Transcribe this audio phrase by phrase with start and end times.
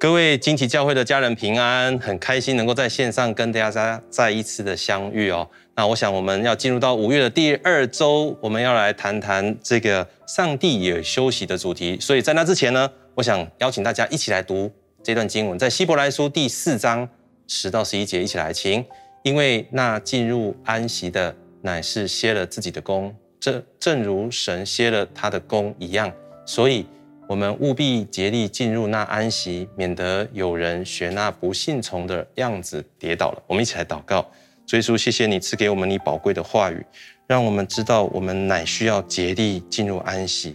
[0.00, 5.48] 各位惊奇教会的家人平安，很开心能够在线上跟大家再一次的相遇哦。
[5.74, 11.98] 那我想我们要进入到五月的第二周，我们要来谈谈这个上帝也休息的主题。
[11.98, 14.70] 所以在那之前呢，我想邀请大家一起来读
[15.02, 17.08] 这段经文，在希伯来书第四章
[17.48, 18.84] 十到十一节，一起来请。
[19.24, 26.12] 因为那进入安息的乃是歇了自己的工，这正如神歇了他的工一样，
[26.46, 26.86] 所以。
[27.28, 33.42] 我们务必竭力进入那安息，免得有人学那不信从的样子跌倒了。
[33.46, 34.26] 我们一起来祷告，
[34.66, 36.82] 主耶稣，谢谢你赐给我们你宝贵的话语，
[37.26, 40.54] 让我们知道我们乃需要竭力进入安息，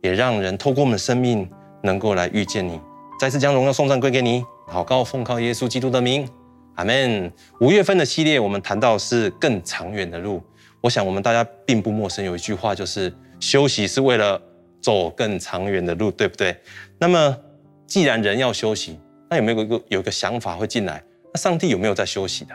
[0.00, 1.50] 也让人透过我们的生命
[1.82, 2.80] 能够来遇见你。
[3.18, 6.28] 再次将荣耀颂赞归给你，祷告奉靠耶稣基督的名，
[6.76, 7.32] 阿门。
[7.58, 10.40] 五月份的系列，我们谈到是更长远的路。
[10.80, 14.40] 我想我们大家并不陌生，有一句话就是休息是为了。
[14.82, 16.54] 走更长远的路，对不对？
[16.98, 17.38] 那么，
[17.86, 18.98] 既然人要休息，
[19.30, 21.02] 那有没有一个有一个想法会进来？
[21.32, 22.54] 那上帝有没有在休息的？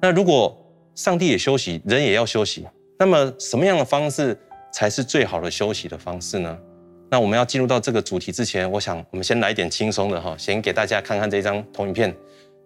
[0.00, 0.56] 那如果
[0.94, 2.66] 上帝也休息，人也要休息，
[2.98, 4.38] 那么什么样的方式
[4.72, 6.58] 才是最好的休息的方式呢？
[7.10, 12.14] 那我们要进入到这个主题之前，我想我们先来一点轻松的哈，先给大家看看这张投影片。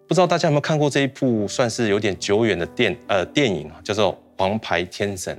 [0.07, 5.35] 不知道大家有没有看过这一部算是有点久远的电呃电影啊，叫做《王牌天神》。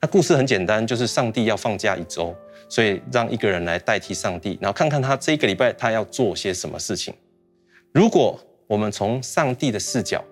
[0.00, 2.34] 那故事很简单，就是上帝要放假一周。
[2.68, 7.14] 所以让一个人来代替上帝，然后看看他这一个礼拜他要做些什么事情。
[7.92, 10.22] 如果我们从上帝的视角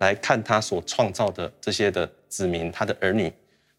[0.00, 3.32] 来看他所创造的这些的子民，他的儿女，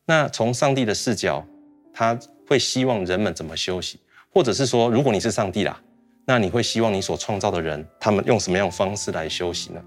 [0.06, 1.45] 那从上帝的视角，
[1.94, 4.00] 他会希望人们怎么休息？
[4.31, 5.80] 或者是说，如果你是上帝啦，
[6.25, 9.81] 那你会希望你所创造的人，他们用什么样的方式来休息呢？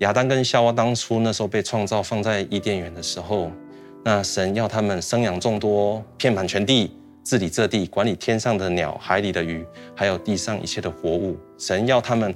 [0.00, 3.50] 亚当跟夏娃当初那时候被创造放在伊甸园的时候，
[4.04, 6.92] 那神要他们生养众多，遍满全地。
[7.28, 9.62] 治理这地，管理天上的鸟、海里的鱼，
[9.94, 11.36] 还有地上一切的活物。
[11.58, 12.34] 神要他们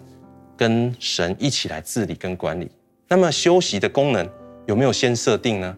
[0.55, 2.71] 跟神一起来治理跟管理。
[3.09, 4.29] 那么休息的功能
[4.67, 5.75] 有没有先设定呢？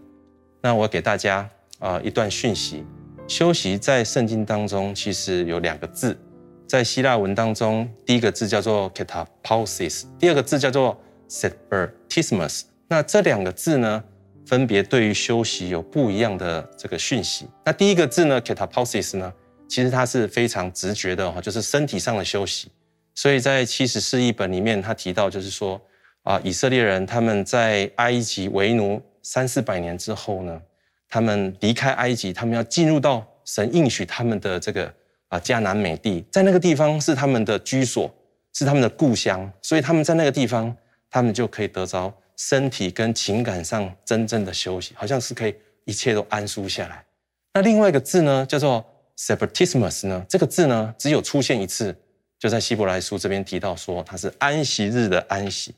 [0.60, 1.48] 那我给大家
[1.78, 2.84] 啊一段讯息：
[3.28, 6.18] 休息在圣经当中其实有两个字，
[6.66, 12.62] 在希腊文当中，第一个字叫做 katapausis，第二个字叫做 sabertismus。
[12.88, 14.02] 那这两个字呢？
[14.46, 17.46] 分别对于休息有不一样的这个讯息。
[17.64, 19.32] 那第一个字呢，katapausis 呢，
[19.68, 22.70] 其实它是非常直觉的哈，就是身体上的休息。
[23.14, 25.80] 所以在七十四译本里面，他提到就是说
[26.24, 30.60] 啊，以色列人他们在埃及为奴三四百年之后呢，
[31.08, 34.92] 他们离开埃及，他们要进入到神应许他们的这个
[35.28, 38.12] 啊迦南美地，在那个地方是他们的居所，
[38.52, 40.76] 是他们的故乡，所以他们在那个地方，
[41.08, 42.12] 他们就可以得着。
[42.36, 47.04] 身体跟情感上真正的休息，好像是可以一切都安舒下来。
[47.52, 48.84] 那另外一个字呢，叫做
[49.16, 51.96] sabertismus 呢，这个字呢只有出现一次，
[52.38, 55.74] 就在希伯来书这边提到说它是安息日的安息。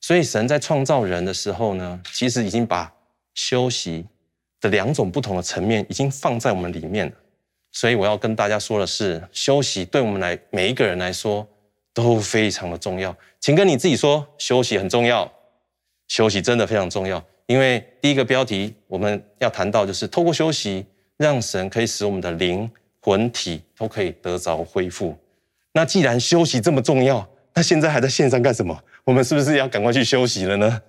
[0.00, 2.92] 所以神在创造人的时候呢，其实已经把
[3.34, 4.06] 休息
[4.60, 7.12] 的两种不同的层面已经放在我们里面了。
[7.72, 11.46] 所以我要跟大家说的是，休息对我们来每一个人来说
[11.92, 13.14] 都非常的重要。
[13.40, 15.30] 请跟你自己说，休息很重要。
[16.08, 20.84] 休息真的非常重要，因为第一个标题我们要谈到就是透过休息，
[21.16, 25.16] 让神可以使我们的灵魂体都可以得着恢复。
[25.72, 28.78] 那既然休息这么重要，那现在还在线上干什么？
[29.04, 30.82] 我们是不是要赶快去休息了呢？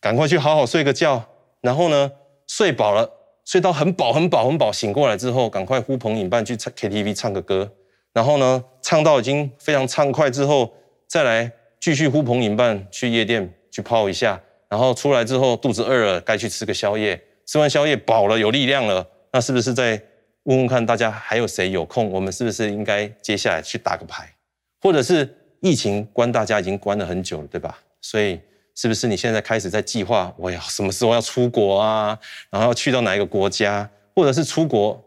[0.00, 1.24] 赶快去好好睡个觉，
[1.60, 2.12] 然后呢，
[2.46, 3.10] 睡饱了，
[3.44, 7.72] 睡到很饱很饱很饱，醒过来之后，赶快呼朋引伴去唱 KTV 唱个歌，
[8.12, 10.72] 然后呢，唱到已经非常畅快之后，
[11.08, 13.52] 再来继续呼朋引伴去夜店。
[13.76, 17.22] 去泡一下，然后出来之后肚子饿了，该去吃个宵夜。
[17.44, 20.00] 吃完宵夜饱了，有力量了，那是不是再
[20.44, 22.10] 问问看大家还有谁有空？
[22.10, 24.34] 我们是不是应该接下来去打个牌？
[24.80, 25.28] 或者是
[25.60, 27.78] 疫情关大家已经关了很久了，对吧？
[28.00, 28.40] 所以
[28.74, 32.18] 是不是你现在开始在计划我要什么时候要出国啊？
[32.48, 33.86] 然后要去到哪一个国家？
[34.14, 34.98] 或者是出国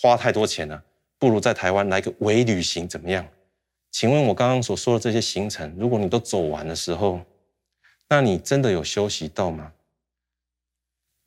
[0.00, 0.80] 花太多钱了，
[1.18, 3.26] 不如在台湾来个微旅行怎么样？
[3.90, 7.20] 请问我刚刚所说的这些行程，如果你都走完的时候，
[8.08, 9.72] 那你真的有休息到吗？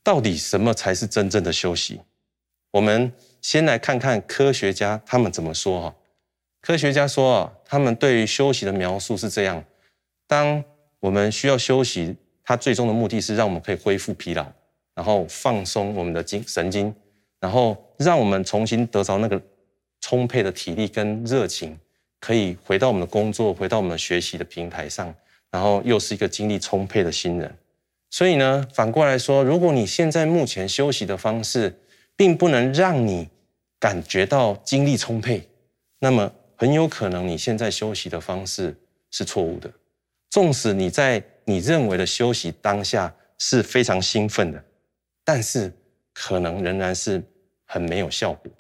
[0.04, 2.02] 到底什么才是真正的休息？
[2.72, 3.12] 我们
[3.42, 5.96] 先来看看科学家他们怎么说哈。
[6.62, 9.64] 科学家说啊，他们对于休息的描述是这样：
[10.28, 10.64] 当
[11.00, 14.46] 我们需要休息，它最终的目的是让我们可以恢复疲劳，
[14.96, 16.94] 然后放松我们的精神经，
[17.40, 19.42] 然后让我们重新得着那个
[20.02, 21.78] 充沛的体力跟热情，
[22.20, 25.14] 可以回到我们的工作，回到我们学习的平台上。
[25.52, 27.58] 然后又是一个精力充沛的新人，
[28.10, 31.80] 所以呢，反过来说，如果你现在目前休息的方式，
[32.16, 33.28] 并不能让你
[33.80, 35.48] 感觉到精力充沛，
[36.00, 38.76] 那么很有可能你现在休息的方式
[39.10, 39.72] 是错误的。
[40.30, 44.64] 纵使你在你认为的休息当下是非常兴奋的，
[45.24, 45.74] 但是
[46.14, 47.24] 可能仍然是
[47.66, 48.52] 很没有效果。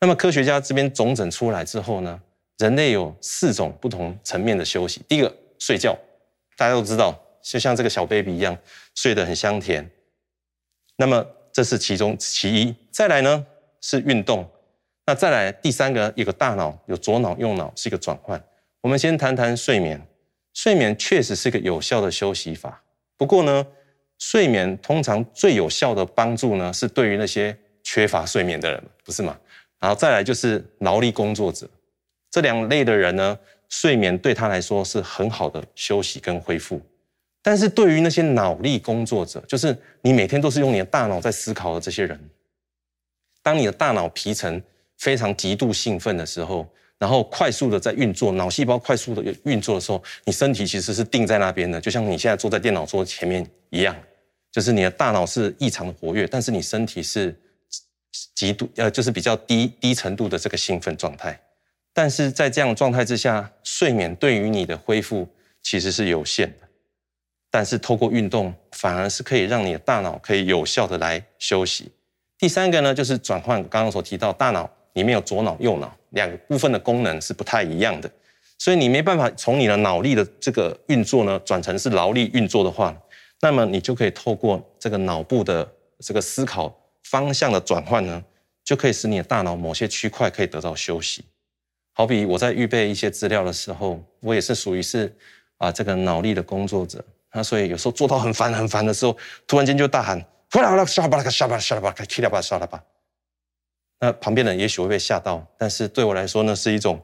[0.00, 2.18] 那么科学家这边总整出来之后呢，
[2.58, 5.02] 人类有四种不同层面的休息。
[5.08, 5.98] 第一个，睡觉，
[6.56, 8.56] 大家都知道，就像这个小 baby 一样，
[8.94, 9.88] 睡得很香甜。
[10.96, 12.74] 那么这是其中其一。
[12.90, 13.46] 再来呢
[13.80, 14.48] 是运动。
[15.06, 18.42] 那再来第三个，一个大脑，有左脑右脑是一个转换。
[18.80, 20.04] 我们先谈谈睡眠。
[20.54, 22.82] 睡眠确实是个有效的休息法，
[23.18, 23.66] 不过呢，
[24.18, 29.38] 睡眠通常最有效的帮助呢，是对于那些缺乏睡眠的人，不是吗？
[29.78, 31.68] 然后再来就是劳力工作者，
[32.30, 36.80] 这两类的人呢，睡眠对他来说是很好的休息跟恢复。
[37.42, 42.18] 但是对于那些脑力工作者，就是你每天都是用你的大脑在思考的这些人，
[43.42, 44.60] 当你的大脑皮层
[44.98, 46.68] 非常极度兴奋的时候，
[46.98, 53.94] 然后快速的在运作，脑细胞快速的运作的时候，你身体其实是定在那边的，就像你现在坐在电脑桌前面一样，
[54.50, 57.38] 就是你的大脑是异常的活跃，但是你身体是
[58.34, 61.38] 极度呃，就是比较低低程度的这个兴奋状态。
[61.96, 65.26] 但是在这样的状态之下，睡眠对于你的恢复
[65.62, 66.68] 其实是有限的，
[67.50, 71.90] 但是透过运动反而是可以让你的大脑可以有效的来休息。
[72.36, 74.70] 第三个呢，就是转换，刚刚所提到大脑。
[74.96, 78.10] 里面有左脑、右脑两个部分的功能是不太一样的，
[78.56, 82.96] 所以你没办法从你的脑力的这个运作呢转成是劳力运作的话，
[83.42, 88.24] 那么你就可以透过这个脑部的这个思考方向的转换呢，
[88.64, 91.22] 就可以使你的大脑某些区块可以得到休息。
[91.98, 95.10] 好比我在预备一些资料的时候，我也是属于是
[95.56, 97.02] 啊这个脑力的工作者，
[97.32, 99.16] 那所以有时候做到很烦很烦的时候，
[99.46, 100.22] 突然间就大喊，
[100.52, 102.84] 呼啦呼啦沙巴拉卡沙巴沙巴卡噼里啪啦沙拉巴。
[103.98, 107.00] 那旁边的人也许会被吓到，但是对我来说呢，是一种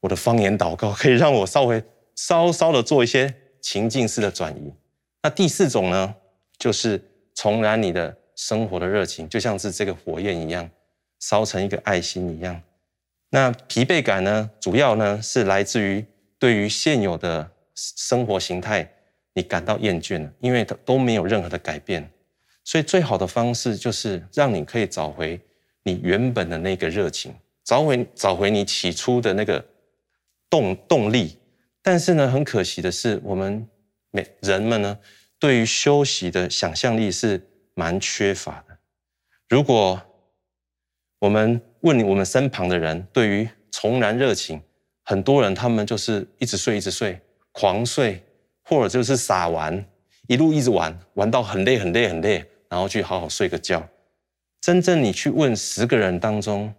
[0.00, 1.80] 我的方言祷告，可以让我稍微
[2.16, 4.72] 稍稍的做一些情境式的转移。
[5.22, 6.12] 那第四种呢，
[6.58, 7.00] 就是
[7.32, 10.68] 重燃你的生活的热情，就像是这个火焰一样，
[11.20, 12.60] 烧成一个爱心一样。
[13.34, 16.04] 那疲惫感呢，主要呢是来自于
[16.38, 18.92] 对于现有的生活形态
[19.32, 22.10] 你感到厌倦了，因为都没有任何的改变。
[22.62, 25.40] 所以最好的方式就是让你可以找回。
[25.84, 27.34] 你原本的那个热情，
[27.64, 29.64] 找回找回你起初的那个
[30.48, 31.38] 动动力，
[31.82, 33.66] 但是呢，很可惜的是，我们
[34.12, 34.98] 每人们呢，
[35.40, 38.78] 对于休息的想象力是蛮缺乏的。
[39.48, 40.00] 如果
[41.18, 44.60] 我们问你，我们身旁的人对于重燃热情，
[45.04, 47.20] 很多人他们就是一直睡，一直睡，
[47.50, 48.22] 狂睡，
[48.62, 49.84] 或者就是傻玩，
[50.28, 53.86] 一路一直玩，玩到很累，很累，很累，然后去好好睡个觉。
[54.60, 56.72] 真正你去问十个人当中，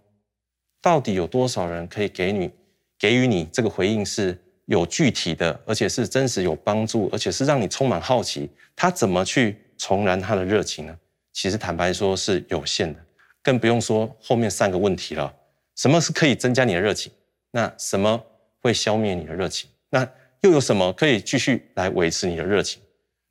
[0.80, 2.50] 到底有多少人可以给你
[2.98, 10.96] 给予你这个回应是有具体的，而且是真实有帮助，而且是让你充满好奇，他怎么去重燃他的热情呢？
[11.34, 13.03] 其实坦白说是有限的，
[13.44, 15.32] 更不用说后面三个问题了。
[15.76, 17.12] 什么是可以增加你的热情？
[17.52, 18.20] 那什么
[18.60, 19.70] 会消灭你的热情？
[19.90, 20.04] 那
[20.40, 22.82] 又有什么可以继续来维持你的热情？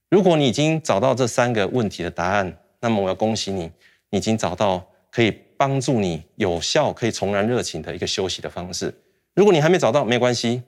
[0.09, 3.69] 如果你已经找到这三个问题的答案，那么我要恭喜你。
[4.11, 8.93] 你已经找到可以帮助你有效可以重燃热情的一个休息的方式。
[9.33, 10.61] 如果你还没找到，没关系，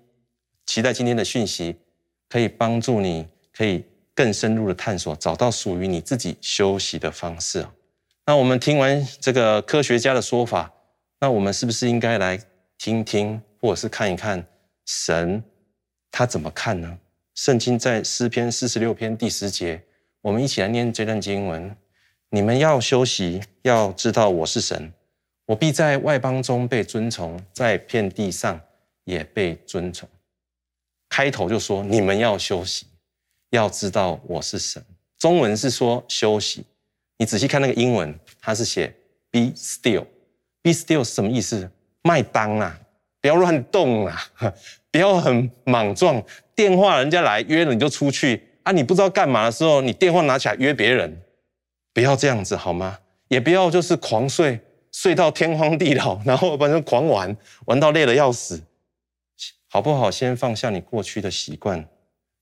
[0.66, 1.76] 期待今天的讯息
[2.28, 7.64] 可以帮助你，可以更深入的探索，找到属于你自己休息的方式。
[8.28, 10.74] 那我们听完这个科学家的说法，
[11.20, 12.40] 那我们是不是应该来
[12.78, 14.44] 听听，或者是看一看
[14.86, 15.44] 神
[16.10, 16.98] 他怎么看呢？
[17.36, 19.84] 圣经在诗篇四十六篇第十节，
[20.22, 21.76] 我们一起来念这段经文。
[22.30, 24.92] 你们要休息，要知道我是神，
[25.46, 28.60] 我必在外邦中被尊崇，在遍地上
[29.04, 30.10] 也被尊崇。
[31.10, 32.88] 开头就说你们要休息，
[33.52, 34.84] 要知道我是神。
[35.20, 36.66] 中文是说休息，
[37.18, 38.94] 你仔细看那个英文，它是写
[39.32, 40.06] be still。
[40.62, 41.70] be still 是什么意思？
[42.02, 42.80] 麦当啊，
[43.22, 44.32] 不要乱动啊，
[44.92, 46.22] 不要很莽撞。
[46.56, 51.22] 电话人家来约了你就出去啊，你不知道干嘛的时候，你电话拿起来约别人。
[51.94, 53.00] 不要这样子好吗？
[53.28, 54.60] 也不要就是狂睡，
[54.92, 58.62] 睡到天荒地老， 然后反正狂玩，玩到累得要死，
[59.70, 60.12] 好不好？
[60.12, 61.88] 先放下你过去的习惯，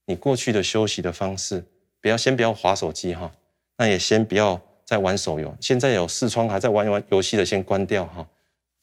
[0.05, 1.63] 你过去的休息的方式，
[2.01, 3.31] 不要先不要滑手机哈，
[3.77, 5.55] 那也先不要再玩手游。
[5.59, 8.27] 现在有视窗还在玩玩游戏的，先关掉哈，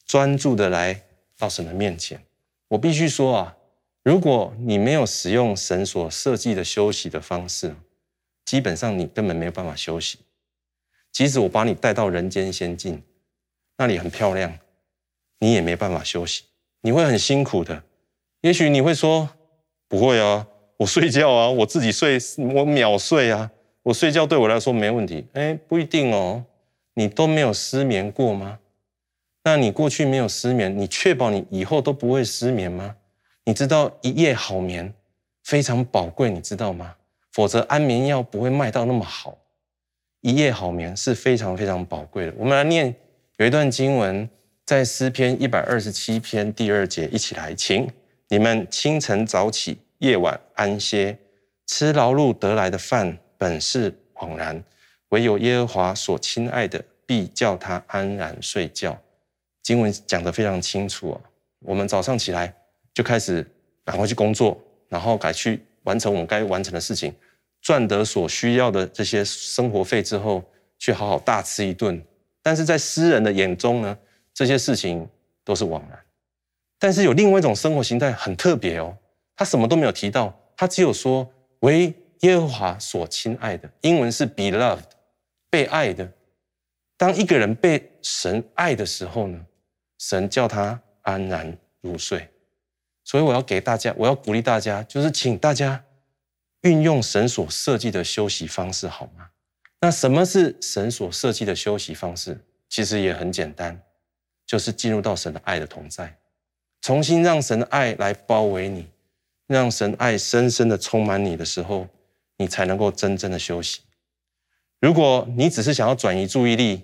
[0.05, 1.03] 专注的来
[1.37, 2.21] 到神的面前。
[2.67, 3.57] 我必须说啊，
[4.03, 7.75] 如果你没有使用神所设计的休息的方式，
[8.45, 10.19] 基本上你根本没有办法休息。
[11.11, 13.03] 即使我把你带到人间仙境，
[13.77, 14.57] 那里很漂亮，
[15.39, 16.43] 你也没办法休息，
[16.81, 17.83] 你会很辛苦的。
[18.41, 19.29] 也许你会说，
[19.87, 22.17] 不会啊，我睡觉啊，我自己睡，
[22.55, 23.51] 我秒睡啊，
[23.83, 25.25] 我睡觉对我来说没问题。
[25.33, 26.43] 哎，不一定哦，
[26.93, 28.59] 你都没有失眠过吗？
[29.43, 32.95] 那你过去没有失眠，你确保你以后都不会失眠吗？
[33.43, 34.93] 你知道一夜好眠
[35.43, 36.95] 非常宝贵，你知道吗？
[37.31, 39.37] 否则安眠药不会卖到那么好。
[40.19, 42.33] 一夜好眠是非常非常宝贵的。
[42.37, 42.93] 我们来念
[43.37, 44.29] 有一段经文，
[44.63, 47.89] 在诗篇一百二十七篇第二节，一起来，请
[48.27, 51.17] 你们清晨早起，夜晚安歇，
[51.65, 54.63] 吃劳碌得来的饭本是枉然，
[55.09, 58.95] 唯有耶和华所亲爱的，必叫他安然睡觉。
[59.63, 61.21] 经文讲得非常清楚啊，
[61.61, 62.53] 我们早上起来
[62.93, 63.43] 就开始
[63.83, 64.55] 赶快去工作，
[64.89, 67.11] 然后改去完成我们该完成的事情，
[67.63, 70.43] 赚得所需要的这些生活费之后，
[70.77, 71.99] 去好好大吃一顿。
[72.43, 73.97] 但是在诗人的眼中呢，
[74.35, 75.09] 这些事情
[75.43, 75.99] 都是枉然。
[76.77, 78.95] 但是有另外一种生活形态很特别哦，
[79.35, 81.27] 他什么都没有提到，他只有说
[81.61, 84.83] 喂耶和华所亲爱的，英文是 beloved，
[85.49, 86.11] 被爱的。
[86.97, 89.45] 当一个人被神爱的时候呢，
[89.97, 92.29] 神叫他安然入睡，
[93.03, 95.83] 所以我要给大家，我要鼓励大家，就是请大家
[96.61, 99.29] 运用神所设计的休息方式，好吗？
[99.79, 102.39] 那什么是神所设计的休息方式？
[102.69, 103.81] 其实也很简单，
[104.45, 106.15] 就是进入到神的爱的同在，
[106.81, 108.87] 重新让神的爱来包围你，
[109.47, 111.87] 让神爱深深的充满你的时候，
[112.41, 113.81] 你才能够真正的休息。
[114.79, 116.81] 如果你只是想要转移注意力，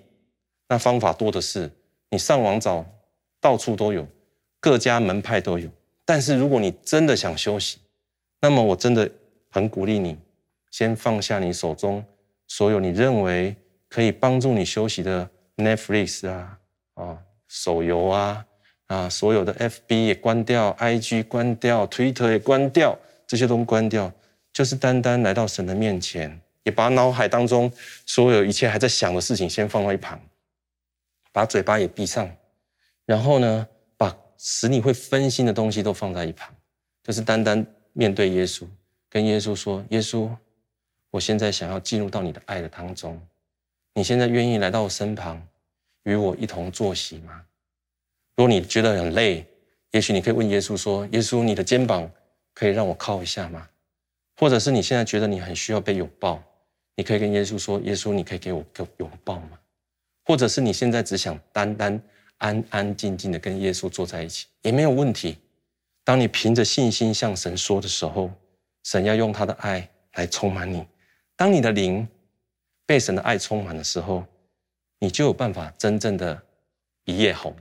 [0.68, 1.70] 那方法多的是，
[2.10, 2.86] 你上网找。
[3.40, 4.04] 到处都有，
[4.58, 5.70] 各家门派都有。
[6.04, 7.78] 但是如果你真的想休息，
[8.40, 9.08] 那么我真的
[9.48, 10.18] 很鼓励你，
[10.72, 12.04] 先放下你手中
[12.48, 13.54] 所有你认为
[13.88, 16.58] 可以帮助你休息的 Netflix 啊、
[16.94, 18.44] 啊手游啊、
[18.88, 24.12] 啊所有的 FB 也关掉，IG 关掉，Twitter 也关掉，这些都关掉，
[24.52, 27.72] 就是单单来到神的面前，也把脑海当中
[28.04, 30.20] 所有一切还在想的事情先放到一旁，
[31.32, 32.28] 把嘴巴也闭上。
[33.06, 36.54] 然后呢，把使你会分心的东西都放在一旁，
[37.02, 38.66] 就是单单面对耶稣，
[39.08, 40.28] 跟耶稣说：“耶稣，
[41.10, 43.18] 我现在想要进入到你的爱的当中，
[43.94, 45.42] 你现在愿意来到我身旁，
[46.02, 47.42] 与我一同坐席吗？”
[48.36, 49.46] 如果你觉得很累，
[49.92, 52.10] 也许你可以问耶稣说：“耶稣，你的肩膀
[52.52, 53.66] 可以让我靠一下吗？”
[54.38, 56.42] 或者是你现在觉得你很需要被拥抱，
[56.96, 59.58] 你可以跟耶稣说：“耶稣，你可以给我个拥抱吗？”
[60.24, 62.00] 或者是你现在只想单单。
[62.40, 65.38] 安安静静的跟耶稣坐在一起也没有问题。
[66.04, 68.30] 当你凭着信心向神说的时候，
[68.84, 70.86] 神要用他的爱来充满你。
[71.34, 72.06] 当你的灵
[72.86, 74.24] 被神的爱充满的时候，
[75.00, 76.40] 你就有办法真正的
[77.06, 77.60] 一夜好眠。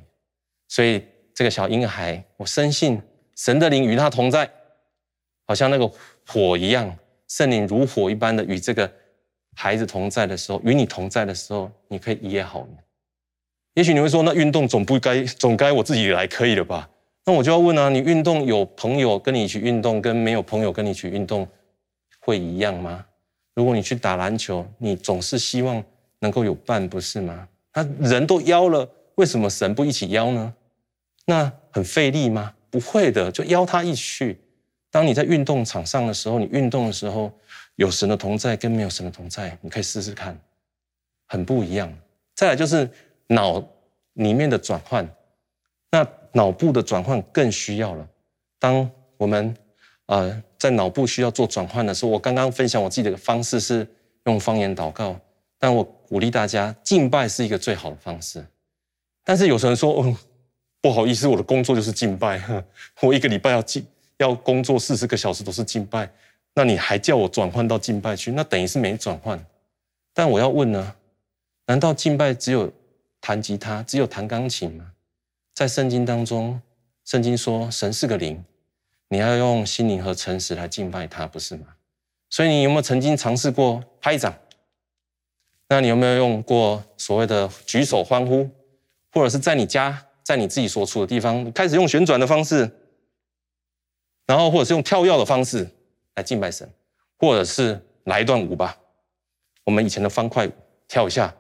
[0.68, 1.04] 所以
[1.34, 3.02] 这个小婴孩，我深信
[3.36, 4.48] 神的灵与他同在，
[5.48, 5.90] 好像那个
[6.28, 6.94] 火一样，
[7.28, 8.92] 圣灵如火一般的与这个
[9.56, 12.78] 孩子同在的时候，与你同在的时候，你可以一夜好眠。
[13.74, 16.90] 也许你会说，那运动总不该总该我自己来可以了吧？
[17.26, 21.48] 那我就要问啊，你运动有朋友跟你一起运动，跟没有朋友跟你一起运动
[22.20, 23.06] 会一样吗？
[23.54, 25.84] 如果你去打篮球，你总是希望
[26.20, 27.48] 能够有伴，不是吗？
[27.74, 30.54] 那人都邀了，为什么神不一起邀呢？
[31.26, 32.54] 那很费力吗？
[32.70, 34.40] 不会的，就邀他一起去。
[34.92, 37.32] 当你在运动场上的时候，你运动的时候
[37.76, 40.40] 有神的同在跟没有神的同在，你可以试试看，
[41.28, 41.92] 很不一样。
[42.36, 42.90] 再来就是。
[43.30, 43.62] 脑
[44.14, 45.06] 里面的转换，
[45.92, 48.08] 那脑部的转换更需要了。
[48.58, 49.54] 当我们
[50.06, 53.86] 呃在脑部需要做转换的时候，我刚刚分享我自己的方式是
[54.24, 55.20] 用方言祷告，
[55.60, 58.48] 但我鼓励大家敬拜是一个最好的方式。
[59.26, 60.18] 但是有时候人说，哦，
[60.80, 62.42] 不好意思，我的工作就是敬拜，
[63.04, 63.86] 我一个礼拜要敬
[64.18, 66.10] 要工作四十个小时都是敬拜，
[66.54, 69.44] 那你还叫我转换到敬拜去，那等于是没转换。
[70.14, 70.96] 但我要问呢，
[71.66, 72.72] 难道敬拜只有？
[73.20, 74.92] 弹吉他只有弹钢琴吗？
[75.56, 76.62] 在圣经当中，
[77.04, 78.42] 圣经说神是个灵，
[79.10, 81.66] 你要用心灵和诚实来敬拜他，不是吗？
[82.30, 84.34] 所以你有没有曾经尝试过拍掌？
[85.68, 88.48] 那你有没有用过所谓的举手欢呼，
[89.12, 92.70] 或者是在你家，在你自己所处的地方，开始用旋转的方式，
[94.28, 95.68] 然后或者是用跳跃的方式
[96.16, 96.70] 来敬拜神，
[97.18, 98.78] 或者是来一段舞吧？
[99.64, 100.52] 我们以前的方块舞，
[100.88, 101.34] 跳一下。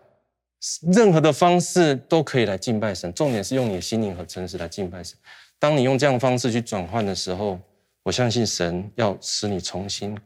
[0.91, 5.15] 任何的方式都可以来敬拜神，重点是用你的心灵和诚实来敬拜神。
[5.60, 7.60] 当你用这样的方式去转换的时候，
[8.01, 10.17] 我相信神要使你重新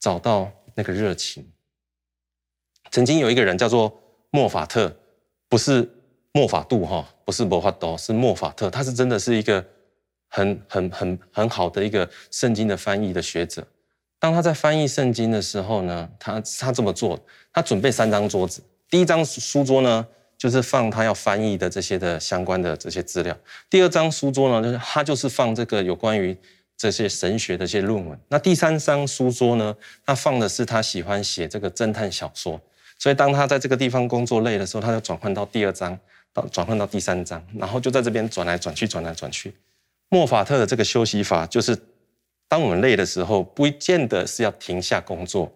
[0.00, 1.46] 找到那个热情。
[2.90, 3.94] 曾经有一个人叫做
[4.30, 4.94] 莫法特，
[5.48, 5.88] 不是
[6.32, 8.70] 莫法度哈，不是莫法多，是莫法特。
[8.70, 9.64] 他是真的是一个
[10.34, 13.64] 很很很很好的一个圣经的翻译的学者。
[14.18, 17.18] 当他在翻译圣经的时候呢，他他这么做，
[17.52, 18.60] 他准备三张桌子。
[18.90, 20.04] 第一张书桌呢，
[20.36, 23.36] 就是放他要翻译的这些的相关的这些资料。
[23.70, 26.36] 第二张书桌呢，就是他就是放这个有关于
[26.76, 28.18] 这些神学的一些论文。
[28.28, 32.60] 那第三张书桌呢，他放的是他喜欢写这个侦探小说。
[32.98, 35.98] 所以当他在这个地方工作累的时候，他就转换到第二张，
[36.32, 39.54] 到转换到第三张，然后就在这边转来转去，转来转去。
[40.14, 41.76] 莫法特的这个休息法，就是
[42.46, 45.52] 当我们累的时候，不见得是要停下工作，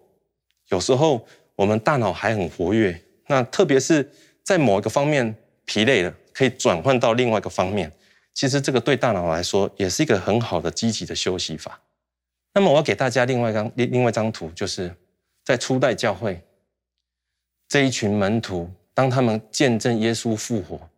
[0.67, 1.25] 有时候
[1.55, 3.01] 我们大脑还很活跃。
[3.27, 4.11] 那特别是
[4.43, 7.89] 在某一个方面疲累了，可以转换到另外一个方面。
[8.33, 11.79] 其实这个对大脑来说也是一个很好的积极的休息法。
[12.53, 14.93] 那么我要给大家另外一张另另外一张图，就是
[15.45, 16.41] 在初代教会
[17.69, 20.89] 这一群门徒，当他们见证耶稣复活，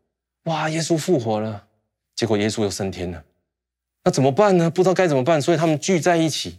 [0.46, 1.68] 哇，耶稣复活了，
[2.16, 3.24] 结果耶稣又升天了，
[4.04, 4.70] 那怎么办呢？
[4.70, 6.58] 不知道该怎么办，所以他们聚在一起，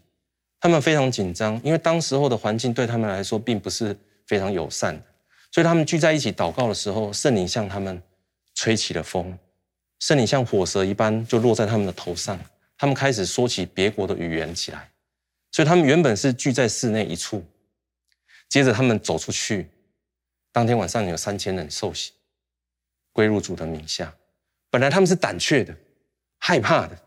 [0.61, 3.97] 他们非常紧张，因为当时候的环境对他们来说并不是
[4.27, 5.01] 非常友善。
[5.51, 8.01] 所以他们聚在一起祷告的时候，圣灵向他们
[8.55, 9.37] 吹起了风，
[9.99, 12.39] 圣灵像火蛇一般就落在他们的头上，
[12.79, 14.91] 他们开始说起别国的语言起来。
[15.51, 17.45] 所以他们原本是聚在室内一处，
[18.49, 19.69] 接着他们走出去，
[20.51, 22.13] 当天晚上有三千人受洗，
[23.13, 24.15] 归入主的名下。
[24.71, 25.77] 本来他们是胆怯的、
[26.39, 26.99] 害怕的，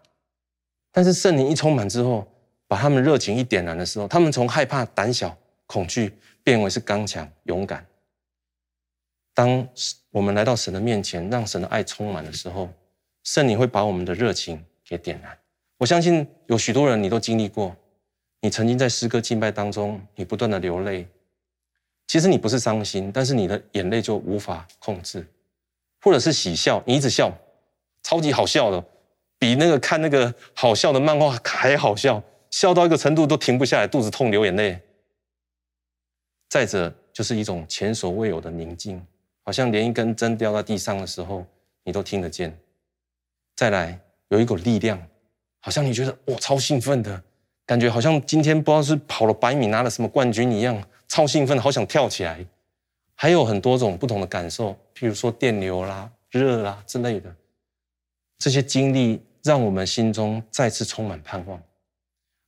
[0.96, 2.26] 但是圣灵一充满之后，
[2.70, 7.86] 把他们热情一点燃的时候，他们从害怕、胆小、恐惧变为是刚强、勇敢。
[9.34, 9.68] 当
[10.10, 12.70] 我们来到神的面前，让神的爱充满的时候，
[13.26, 15.38] 圣灵会把我们的热情给点燃。
[15.78, 17.76] 我相信有许多人你都经历过，
[18.40, 21.06] 你曾经在诗歌敬拜当中，你不断的流泪。
[22.08, 25.28] 其实你不是伤心，但是你的眼泪就无法控制，
[26.00, 27.30] 或者是喜笑，你一直笑，
[28.02, 28.82] 超级好笑的，
[29.46, 34.82] 比那个看那个好笑的漫画还好笑，笑到一个程度都停不下来，肚子痛流眼泪。
[36.50, 39.00] 再者，就是一种前所未有的宁静。
[39.44, 41.46] 好像连一根针掉在地上的时候，
[41.84, 42.58] 你都听得见。
[43.56, 45.00] 再来，有一股力量，
[45.60, 47.22] 好像你觉得哇，超兴奋的
[47.68, 52.44] 感觉，好像今天不知道是跑了百米拿了什么冠军一样，超兴奋，好想跳起来。
[53.14, 57.36] 还有很多种不同的感受，譬如说电流啦、热啦之类的，
[58.40, 61.62] 这些经历让我们心中再次充满盼望。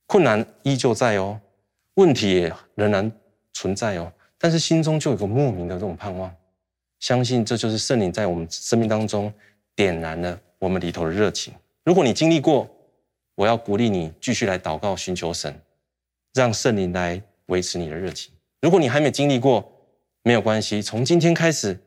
[0.06, 1.40] 困难依旧在哦，
[1.94, 3.10] 问题也仍然
[3.52, 6.34] 存在哦，但是心中就有个莫名的这种盼望。
[6.98, 9.32] 相信这就是圣灵在我们生命当中
[9.76, 11.54] 点燃了我们里头的热情。
[11.84, 12.68] 如果你经历过，
[13.36, 15.56] 我要鼓励你继续来祷告，寻求神，
[16.34, 18.32] 让圣灵来维持你的热情。
[18.60, 19.72] 如果你还没经历过，
[20.24, 21.78] 没有关系，从今天开始，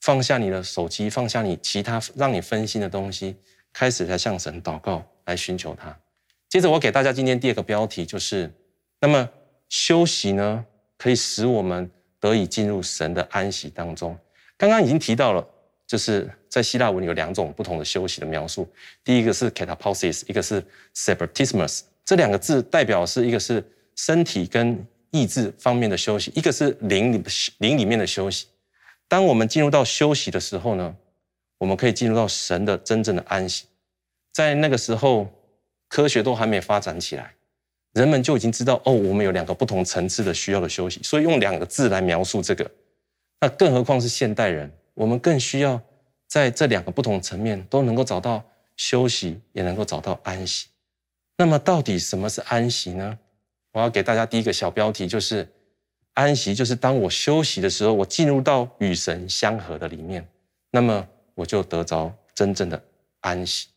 [0.00, 3.34] 放下你的手机，放下你其他让你分心的东西，
[3.72, 5.96] 开始来向神祷告，来寻求他。
[6.48, 8.52] 接着，我给大家今天第二个标题，就是
[9.00, 9.28] 那么
[9.68, 10.64] 休息呢，
[10.98, 14.18] 可以使我们得以进入神的安息当中。
[14.56, 15.46] 刚刚已经提到了，
[15.86, 18.68] 就是在希腊文有两种不同的休息的描述。
[19.04, 20.62] 第一个是 katapausis，一个是
[20.94, 21.82] separatismus。
[22.04, 27.22] 这两个字代表是一个是身体跟意志方面的休息，一个是灵里
[27.58, 28.46] 灵里面的休息。
[29.06, 30.94] 当我们进入到休息的时候呢，
[31.60, 33.66] 我们可以进入到神的真正的安息。
[34.32, 35.28] 在那个时候，
[35.88, 37.34] 科学都还没发展起来，
[37.92, 42.68] 人们就已经知道哦，我们有两个不同层次的需要的休息，所以用两个字来描述这个。
[43.40, 45.78] 那更何况是现代人，我们更需要
[46.26, 48.42] 在这两个不同层面都能够找到
[48.76, 50.68] 休息，也能够找到安息。
[51.36, 53.18] 那么，到底什么是安息呢？
[53.72, 55.48] 我要给大家第一个小标题，就是
[56.14, 60.26] 安息，就是当我休息的时候，我进入到与神相合的里面，
[60.70, 61.06] 那么
[61.40, 62.82] 我就得着真正的
[63.20, 63.68] 安息。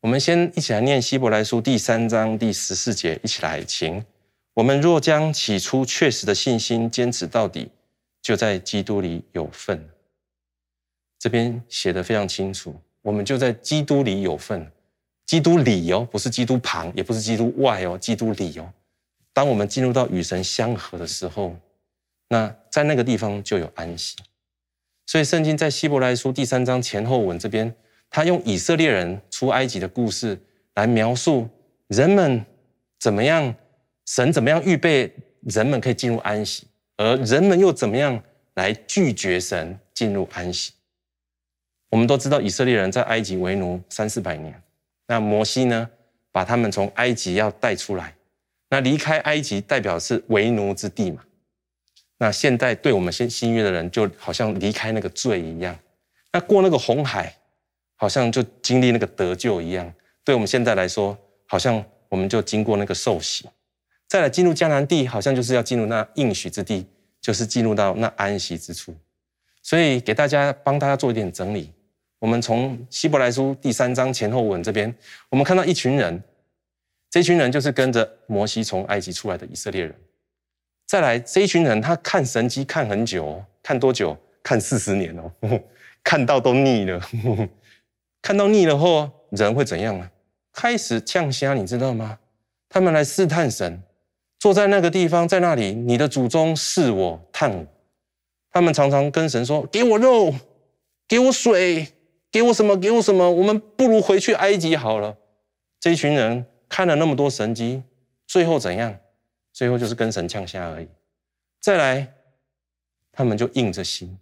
[0.00, 4.04] 我们先一起来念希伯来书第三章第十四节，一起来，请
[4.52, 7.70] 我们若将起初确实的信心坚持到底。
[8.20, 9.86] 就在基督里有份，
[11.18, 12.74] 这边写得非常清楚。
[13.02, 14.66] 我们就在基督里有份，
[15.26, 18.72] 基督里哦，不是基督旁，也不是基督外哦，基督里哦。
[19.34, 21.54] 当我们进入到与神相合的时候，
[22.28, 24.16] 那在那个地方就有安息。
[25.06, 27.74] 所以圣经在希伯来书第三章前后文这边，
[28.10, 30.38] 他用以色列人出埃及的故事
[30.74, 31.48] 来描述
[31.88, 32.44] 人们
[32.98, 33.54] 怎么样，
[34.06, 35.12] 神怎么样预备
[35.42, 36.66] 人们可以进入安息。
[36.96, 38.22] 而人们又怎么样
[38.54, 40.72] 来拒绝神进入安息？
[41.90, 44.62] 我们都知道以色列人在埃及为奴三四百年，
[45.06, 45.90] 那摩西呢，
[46.32, 48.14] 把他们从埃及要带出来，
[48.70, 51.22] 那离开埃及代表是为奴之地嘛？
[52.18, 55.76] 那现在对我们新新约的人，就好像离开那个罪一样，
[56.32, 57.36] 那过那个红海，
[57.96, 59.92] 好像就经历那个得救一样。
[60.22, 63.48] 对我们现在来说，好像我们就经过那个受洗，
[64.06, 66.86] 再来进入迦南地，好像就是要进入那应许之地，
[67.20, 68.94] 就是进入到那安息之处。
[69.62, 71.72] 所以给大家帮大家做一点整理，
[72.20, 74.94] 我们从希伯来书第三章前后文这边，
[75.30, 76.22] 我们看到一群人，
[77.10, 79.94] 这群人就是跟着摩西从埃及出来的以色列人。
[80.86, 84.16] 再来这一群人，他看神迹看很久，看多久？
[84.42, 85.32] 看四十年哦，
[86.04, 87.00] 看到都腻了，
[88.20, 90.10] 看到腻了后，人会怎样呢？
[90.52, 92.18] 开始呛声，你知道吗？
[92.68, 93.82] 他们来试探神，
[94.38, 97.66] 坐在那个地方，在那里，你的祖宗试我、探我。
[98.52, 100.32] 他们常常跟神说：“给我肉，
[101.08, 101.88] 给我水，
[102.30, 102.76] 给我什么？
[102.76, 103.30] 给我什么？
[103.30, 105.16] 我们不如回去埃及好了。”
[105.80, 107.82] 这一群人看了那么多神迹，
[108.26, 108.94] 最后怎样？
[109.54, 110.88] 最后就是跟神呛下而已。
[111.60, 112.12] 再来，
[113.10, 114.18] 他们就硬着心，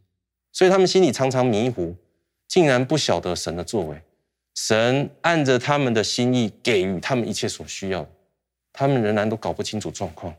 [0.52, 1.96] 所以他们心里常常迷糊，
[2.46, 4.00] 竟然不晓得神的作为。
[4.54, 8.10] 神按着他们的心意给予他们一切所需要的，
[8.72, 10.32] 他们仍然都搞不清楚状况。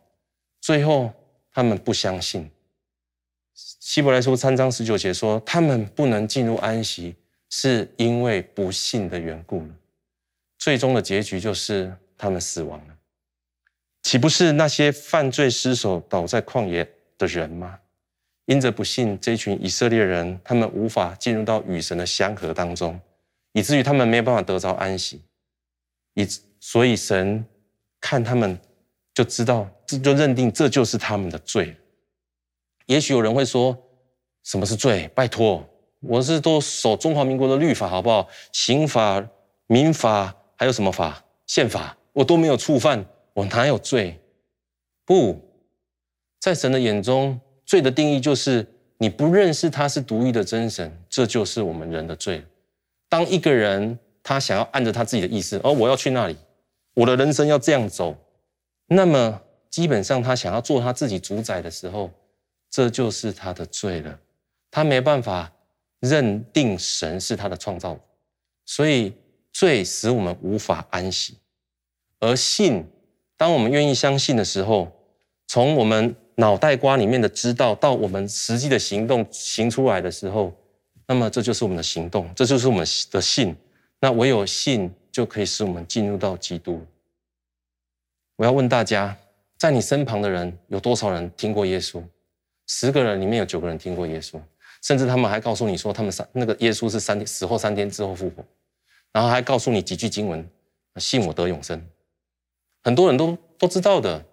[0.61, 1.11] 最后，
[1.51, 2.49] 他们不相信。
[3.55, 7.15] 希伯来书三章十九节说，他们不能进入安息，
[7.49, 9.69] 是因为不信的缘故了。
[10.59, 12.92] 最终的结局就是他们死亡了。
[14.03, 16.87] 岂不是那些犯罪失手倒在旷野
[17.17, 17.79] 的人吗？
[18.45, 22.99] 因着不信，这群以色列人他们无法进入到与神的相合当中。
[23.53, 25.21] 以至于他们没有办法得着安息，
[26.15, 26.27] 以
[26.59, 27.45] 所以神
[28.01, 28.59] 看他们
[29.13, 31.75] 就知道，这就认定这就是他们的罪。
[32.87, 33.77] 也许有人会说，
[34.43, 35.07] 什么是罪？
[35.13, 35.63] 拜托，
[35.99, 38.27] 我是都守中华民国的律法，好不好？
[38.51, 39.23] 刑法、
[39.67, 41.23] 民法，还有什么法？
[41.45, 44.19] 宪法，我都没有触犯，我哪有罪？
[45.05, 45.41] 不，
[46.39, 48.65] 在神的眼中，罪的定义就是
[48.97, 52.43] 你不认识他是独一的真神，这就是我们人的罪。
[53.09, 56.37] 当一个人他想要按着他自己的意思，哦，我要去那里，
[56.93, 58.15] 我的人生要这样走，
[58.87, 62.11] 那么基本上他想要做他自己主宰的时候，
[62.69, 64.19] 这就是他的罪了。
[64.71, 65.51] 他没办法
[65.99, 68.01] 认定神是他的创造主，
[68.65, 69.13] 所以
[69.51, 71.37] 罪使我们无法安息。
[72.19, 72.83] 而信，
[73.43, 74.89] 当我们愿意相信的时候，
[75.47, 80.53] 从我们脑袋瓜里面的知道到我们实际的行动行出来的时候。
[81.09, 83.53] 那么这就是我们的行动，这就是我们的信。
[83.99, 86.81] 那唯有信就可以使我们进入到基督。
[88.37, 89.13] 我要问大家，
[89.57, 92.01] 在你身旁的人有多少人听过耶稣？
[92.67, 94.39] 十个人里面有九个人听过耶稣，
[94.81, 98.45] 甚至他们还告诉你说，他们三那个耶稣是三天死后三天之后复活，
[99.11, 100.49] 然后还告诉你几句经文，
[100.95, 101.85] 信我得永生。
[102.83, 104.23] 很多人都都知道的。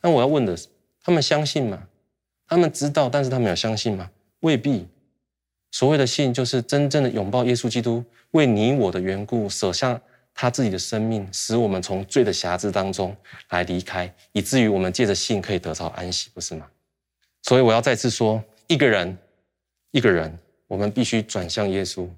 [0.00, 0.66] 但我要问的是，
[1.02, 1.86] 他们相信吗？
[2.46, 4.10] 他们知道，但是他们有相信吗？
[4.40, 4.86] 未必。
[5.70, 10.00] 所谓的信，就是真正的拥抱耶稣基督，为你我的缘故舍下
[10.34, 13.16] 他自己的生命，使我们从罪的辖制当中
[13.50, 16.66] 来离开，以至于我们借着信可以得到安息，不是吗？
[17.42, 19.16] 所以我要再次说，一个人，
[19.92, 22.08] 一个人，我们必须转向耶稣。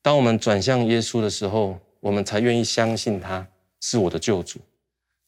[0.00, 3.46] 当我们转向耶稣的时候，我们才愿意相信他
[3.80, 4.58] 是我的救主。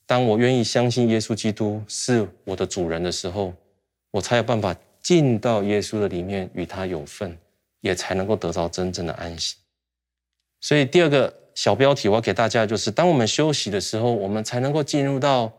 [0.07, 3.53] 当我愿意相信耶稣基督是我的主人的时候，
[4.11, 4.75] 我才有办法。
[5.07, 7.39] 进到耶稣的里面，与他有份，
[7.81, 9.55] 也才能够得到真正的安息。
[10.61, 15.53] 所以第二个小标题，我要给大家就是：当我们休息的时候，我们才能够进入到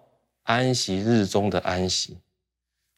[0.43, 2.17] 安息日中的安息。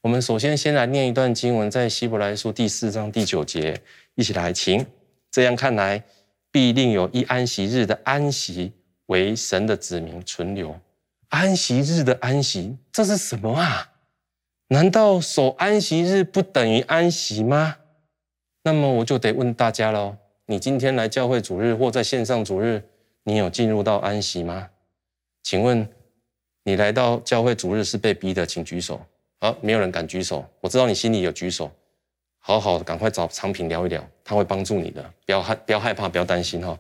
[0.01, 3.79] 我们首先先来念一段经文，在希伯来书第四章第九节，
[4.15, 4.83] 一起来，请。
[5.29, 6.03] 这样看来，
[6.49, 8.73] 必定有一安息日的安息
[9.05, 10.75] 为神的子民存留。
[11.30, 13.92] 安息日的安息，这是什么啊？
[14.68, 17.78] 难道守安息日不等于安息吗？
[18.63, 20.15] 那么我就得问大家喽：
[20.46, 22.84] 你今天来教会主日或在线上主日，
[23.24, 24.70] 你有进入到安息吗？
[25.42, 25.88] 请问
[26.63, 29.00] 你来到教会主日是被逼的，请举手。
[29.39, 30.46] 好，没有人敢举手。
[30.60, 31.72] 我知道你心里有举手，
[32.39, 35.02] 好好的，赶快找长平聊一聊，他会帮助你的。
[35.26, 36.78] 不要害，不要害怕，不要担心哈。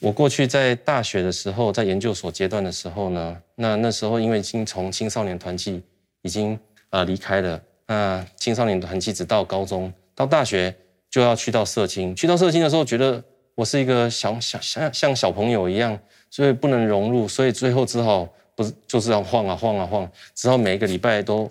[0.00, 5.82] 我过去在大学的时候，在研究所阶段的时候呢，那那时候因为已经从青少年团契。
[6.26, 7.60] 已经呃离开了。
[7.86, 10.74] 那青少年团契只到高中，到大学
[11.10, 12.16] 就要去到社青。
[12.16, 13.22] 去到社青的时候，觉得
[13.54, 15.98] 我是一个小小像像小朋友一样，
[16.30, 18.26] 所以不能融入，所以最后只好
[18.56, 21.46] 不是就是要晃啊晃啊晃，只好每一个礼拜都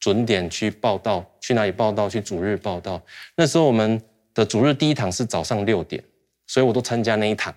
[0.00, 2.08] 准点去报到，去哪里报到？
[2.08, 2.98] 去主日报到。
[3.36, 4.00] 那时候我们
[4.32, 6.02] 的主日第一堂是早上六点，
[6.46, 7.54] 所以我都参加那一堂。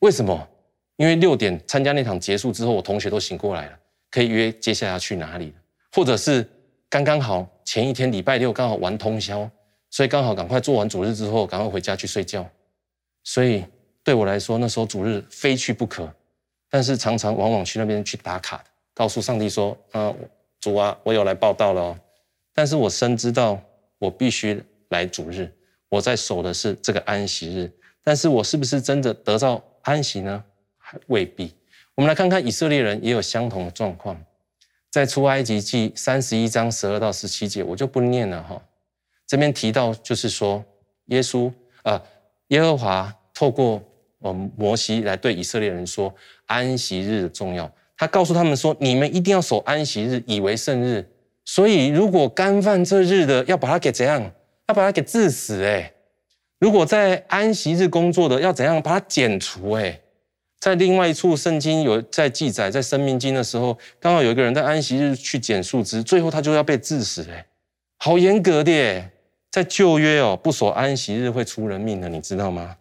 [0.00, 0.48] 为什么？
[0.96, 3.78] 因为六点参加那场结束之后，我同学都醒过来了，
[4.10, 5.54] 可以约接下来要去哪里。
[5.92, 6.46] 或者是
[6.90, 9.50] 刚刚好前一天礼拜六刚好玩通宵，
[9.90, 12.46] 所以刚好赶快做完主日之后，赶快回家去睡觉。
[13.24, 13.64] 所以
[14.04, 16.12] 对我来说，那时候主日非去不可，
[16.68, 18.62] 但是常常往往去那边去打卡，
[18.94, 20.14] 告诉上帝说：“啊，
[20.60, 21.98] 主啊，我有来报到了哦。”
[22.54, 23.60] 但是我深知道，
[23.98, 25.50] 我必须来主日，
[25.88, 27.70] 我在守的是这个安息日。
[28.02, 30.44] 但是我是不是真的得到安息呢？
[30.78, 31.54] 还未必。
[31.94, 34.20] 我们来看看以色列人也有相同的状况，
[34.90, 38.60] 在出埃及记三十一章十二到十七节，我就不念了哈。
[39.26, 40.64] 这边提到就是说，
[41.06, 42.00] 耶稣、呃，
[42.48, 43.82] 耶和华透过
[44.20, 46.12] 呃摩西来对以色列人说
[46.46, 47.70] 安息日的重要。
[47.96, 51.06] 他告诉他们说，你们一定要守安息日，以为圣日。
[51.44, 54.22] 所以如果干犯这日的，要把他给怎样？
[54.68, 55.92] 要把他给治死诶。
[56.60, 59.72] 如果在安息日工作的，要怎样把它剪除？
[59.72, 59.98] 哎，
[60.60, 67.26] 在另外一处圣经有在记载，在生命经的时候，刚好有一个人在安息日去剪树枝，最后他就要被治死。
[67.30, 67.46] 哎，
[67.98, 69.10] 好严格的耶！
[69.50, 72.76] 在旧约哦，不守安息日会出人命的，你知道吗？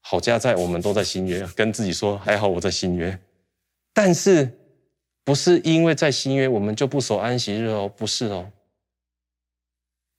[0.00, 3.16] 好家在我们都在新约，跟自己说还好我在新约，
[3.94, 4.50] 但是
[5.24, 7.88] 不是因为在新约我们就不守安息日哦？
[7.96, 8.50] 不是哦。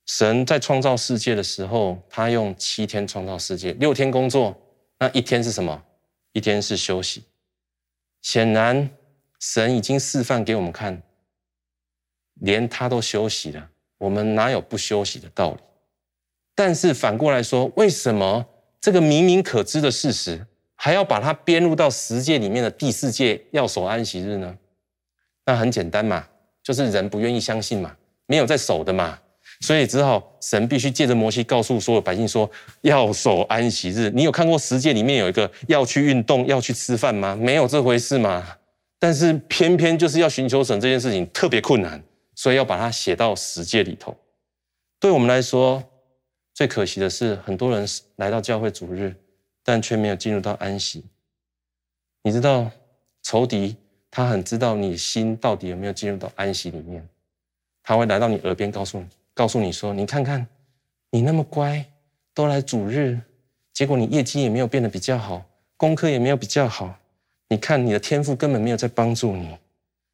[0.06, 4.56] 神在创造世界的时候，他用七天创造世界，六天工作，
[5.00, 5.82] 那一天是什么？
[6.34, 7.24] 一天是休息。
[8.22, 8.90] 显然，
[9.40, 11.02] 神已经示范给我们看，
[12.36, 15.60] 连他都休息了，我们哪有不休息的道理？
[16.56, 18.46] 但是反过来说，为什么
[18.82, 24.58] 这个明明可知的事实，还要把它编入到十诫里面的第四诫要守安息日呢？
[25.46, 26.28] 那很简单嘛，
[26.62, 29.20] 就是人不愿意相信嘛，没有在守的嘛。
[29.64, 32.50] 所以只好神必须借着摩西告诉所有百姓说，
[32.82, 34.12] 要守安息日。
[34.14, 37.34] 你有看过十诫里面有一个要去运动、要去吃饭吗？
[37.34, 38.46] 没有这回事嘛。
[39.00, 42.04] 但是偏偏就是要寻求神这件事情特别困难，
[42.36, 44.14] 所以要把它写到十诫里头。
[45.00, 45.82] 对我们来说，
[46.54, 49.16] 最可惜的是，很多人来到教会主日，
[49.64, 51.06] 但却没有进入到安息。
[52.22, 52.70] 你知道，
[53.22, 53.78] 仇敌
[54.12, 57.08] 他很知道你心到底有没有进入到安息里面，
[57.82, 59.06] 他会来到你耳边告诉你。
[59.34, 60.46] 告诉你说，你看看，
[61.10, 61.86] 你那么乖，
[62.34, 63.20] 都来主日，
[63.74, 65.44] 结果你业绩也没有变得比较好，
[65.78, 66.96] 功课也没有比较好。
[67.50, 69.58] 你看你的天赋根本没有在帮助你。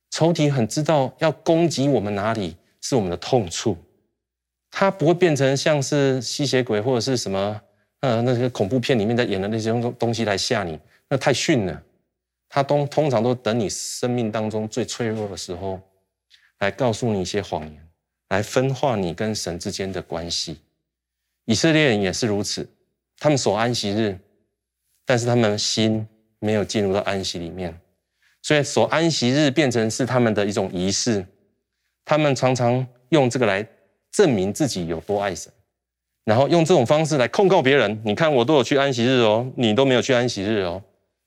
[0.09, 3.77] 仇敌很知道要攻击我们哪里是我们的痛处，
[4.71, 7.61] 他不会变成像是吸血鬼或者是什么
[7.99, 11.83] 呃那些恐怖片里面在演的那些东西来吓你，那太逊了。
[12.49, 15.79] 他都通常都等你生命当中最脆弱的时候，
[16.57, 17.88] 来告诉你一些谎言。
[18.29, 20.59] 来分化你跟神之间的关系，
[21.45, 22.69] 以色列人也是如此，
[23.17, 24.17] 他们守安息日，
[25.03, 26.07] 但是他们心
[26.39, 27.75] 没有进入到安息里面，
[28.43, 31.25] 所以守安息日变成是他们的一种仪式，
[32.05, 33.67] 他们常常用这个来
[34.11, 35.51] 证明自己有多爱神，
[36.23, 37.99] 然后用这种方式来控告别人。
[38.05, 40.81] 你看我都有去安息日哦，你都没有去安息日哦。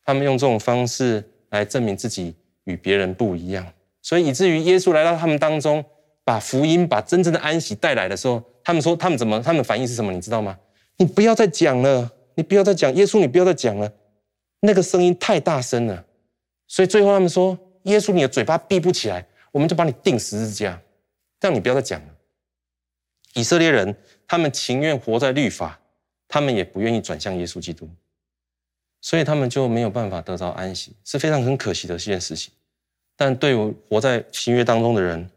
[0.05, 2.35] 他们用这种方式来证明自己
[2.65, 3.67] 与别人不一样，
[4.03, 5.85] 所以以至于耶稣来到他们当中。
[6.25, 9.43] 把福音、把真正的安息带来的时候，他们说：“他们怎么？
[9.43, 10.13] 他们反应是什么？
[10.13, 10.59] 你知道吗？
[10.97, 13.93] 你不要再讲了，你不要再讲耶稣，你不要再讲了，
[14.61, 16.05] 那个声音太大声了。
[16.69, 20.81] 所以最后他们说：耶稣，你的嘴巴闭不起来，我们就把你钉十字架，
[21.41, 22.07] 这样你不要再讲了。
[23.35, 23.97] 以色列人
[24.29, 25.81] 他们情愿活在律法，
[26.29, 27.89] 他们也不愿意转向耶稣基督，
[29.01, 32.53] 所以他们就没有办法得到安息，是非常很可惜的一件事情。
[33.17, 35.29] 但对于活在新约当中的人，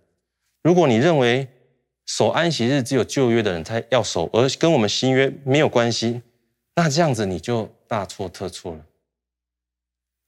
[0.66, 1.48] 如果你认为
[2.08, 6.24] 守安息日只有旧约的人才要守，而跟我们新约没有关系，
[6.74, 8.84] 那这样子你就大错特错了。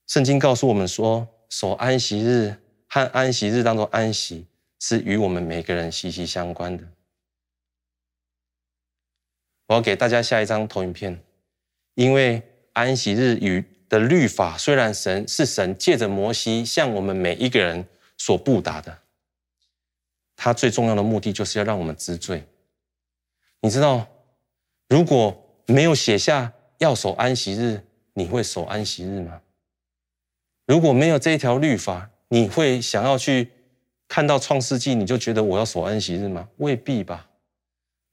[0.05, 2.55] 圣经告诉我们说，守安息日
[2.87, 4.45] 和安息日当中安息
[4.79, 6.83] 是与我们每个人息息相关的。
[9.65, 11.19] 我要给大家下一张投影片，
[11.95, 17.83] 因为安息日与的律法虽然神是神借着摩西向我们每一个人
[18.19, 18.99] 所布达的。
[20.37, 22.47] 他最重要的目的就是要让我们知罪。
[23.59, 24.07] 你知道，
[24.87, 29.41] 如果没有写下要守安息日，你会守安息日吗？
[30.65, 33.51] 如果没有这一条律法，你会想要去
[34.07, 36.47] 看到创世纪，你就觉得我要守安息日吗？
[36.57, 37.27] 未必吧。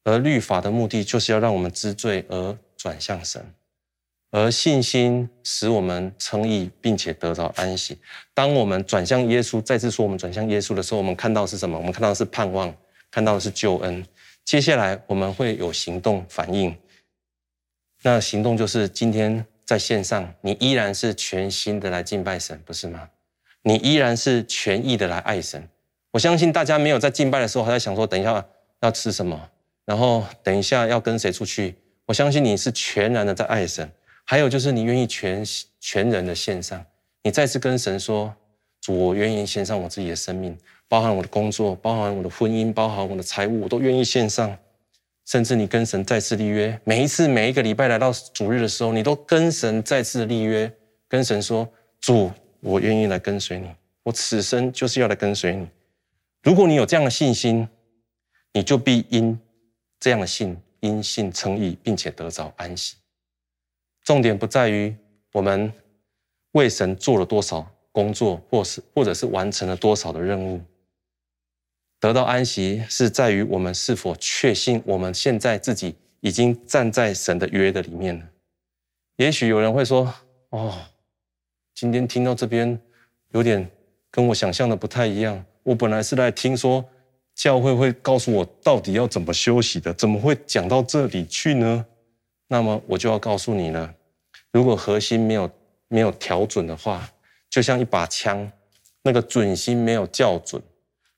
[0.05, 3.55] 而律法的目的就是要让我们知罪而转向神。
[4.37, 7.97] 而信心使我们称义，并且得到安息。
[8.35, 11.79] 当我们转向耶稣，再次说我们转向耶稣的时候，我们看到的是什么？
[11.79, 12.75] 我们看到的是盼望，
[13.13, 14.05] 看到的是救恩。
[14.45, 16.77] 接下来我们会有行动反应。
[18.03, 23.09] 那行动就是今天在线上，你依然是全心的来敬拜神，不是吗？
[23.63, 25.69] 你依然是全意的来爱神。
[26.11, 28.45] 我相信大家没有在敬拜的时候还在想说，等一下
[28.81, 29.49] 要吃什么，
[29.85, 31.77] 然后等一下要跟谁出去。
[32.07, 33.89] 我相信你是全然的在爱神。
[34.25, 35.45] 还有就是你愿意全
[35.81, 36.85] 全人的献上，
[37.23, 38.35] 你再次跟神说
[38.81, 40.57] ：“主，我愿意献上我自己的生命，
[40.89, 44.57] 包含我的工作，包含我的婚姻，包含我的财务，我都愿意献上。”
[45.27, 50.71] 甚至你跟神再次立约，每一次每一个礼拜来到主日的时候，你都跟神再次立约，
[51.09, 51.67] 跟神说
[51.99, 53.67] ：“主，我愿意来跟随你，
[54.03, 55.67] 我此生就是要来跟随你。”
[56.45, 57.67] 如果你有这样的信心，
[58.53, 59.39] 你就必因
[59.99, 62.97] 这样的信，因信称义，并且得着安息。
[64.05, 64.95] 重点不在于
[65.33, 65.73] 我们
[66.53, 70.61] 为神做了多少工作，或是或者是完成了多少的任务。
[71.99, 78.29] 得到安息是在于我们是否确信我们现在自己已经站在神的约的里面了。
[79.17, 80.15] 也许有人会说
[80.51, 80.79] ：“哦，
[81.75, 82.79] 今天听到这边
[83.31, 83.67] 有点
[84.11, 85.43] 跟我想象的不太一样。
[85.63, 86.85] 我本来是来听说
[87.35, 91.87] 教会会告诉我到底要怎么休息的，怎么会讲到这里去呢？”
[92.49, 93.95] 那么我就要告诉你了，
[94.51, 95.51] 如果核心没有
[95.89, 97.11] 没有调准的话，
[97.51, 98.51] 就像一把枪，
[99.03, 100.63] 那个准心没有校准。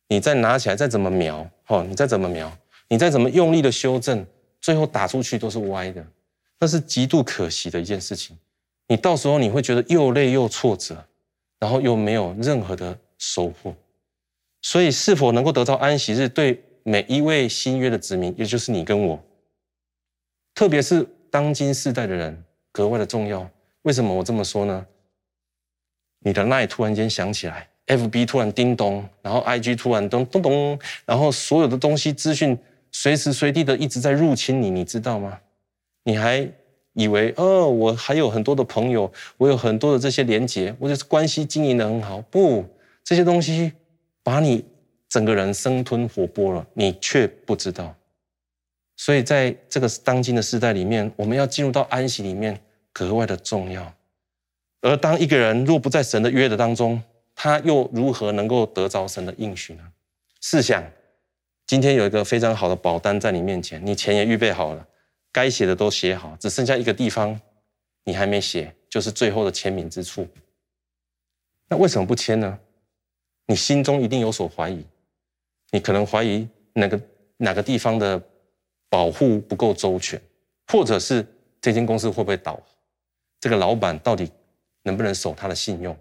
[0.09, 2.51] 你再拿起来，再怎么瞄，哦，你再怎么瞄，
[2.89, 4.25] 你再怎么用力的修正，
[4.61, 6.07] 最后打出去都是歪的，
[6.61, 8.39] 那是极度可惜的一件事情。
[8.87, 11.05] 你到时候你会觉得又累又挫折，
[11.59, 13.75] 然后又没有任何的收获。
[14.63, 19.21] 所以，是否能够得到安息日，对每一位新约的子民，也就是你跟我，
[20.55, 21.07] 特别是
[21.37, 23.47] 当今世代的人，格外的重要。
[23.83, 24.87] 为什么我这么说呢？
[26.21, 27.69] 你的 LINE 突然间响起来。
[27.89, 32.57] FB 突然叮咚，然后 IG 突然咚咚咚，然后所有的东西资讯
[32.91, 35.39] 随时随地的一直在入侵你，你知道吗？
[36.05, 36.51] 你还
[36.95, 42.19] 以为哦，我还有很多的朋友，我有很多的这些连结，我就是关系经营的很好。
[42.31, 42.65] 不，
[43.05, 43.71] 这些东西
[44.23, 44.65] 把你
[45.11, 47.95] 整个人生吞活剥了，你却不知道。
[48.97, 52.59] 所以在这个当今的时代里面，我们要进入到安息里面
[52.93, 53.95] 格外的重要。
[54.81, 57.03] 而当一个人若不在神的约的当中，
[57.35, 59.83] 他又如何能够得着神的应许呢？
[60.41, 60.83] 试想，
[61.67, 64.87] 今天有一个非常好的保单在你面前，你钱也预备好了，
[65.33, 67.39] 该写的都写好，只剩下一个地方
[68.05, 70.27] 你还没写，就是最后的签名之处。
[71.69, 72.59] 那为什么不签呢？
[73.47, 74.85] 你心中一定有所怀疑，
[75.71, 77.01] 你可能怀疑哪个
[77.37, 78.23] 哪个地方的
[78.97, 80.19] 保护不够周全，
[80.69, 81.23] 或者是
[81.61, 82.59] 这间公司会不会倒，
[83.39, 84.33] 这个老板到底
[84.85, 85.95] 能不能守他的信用？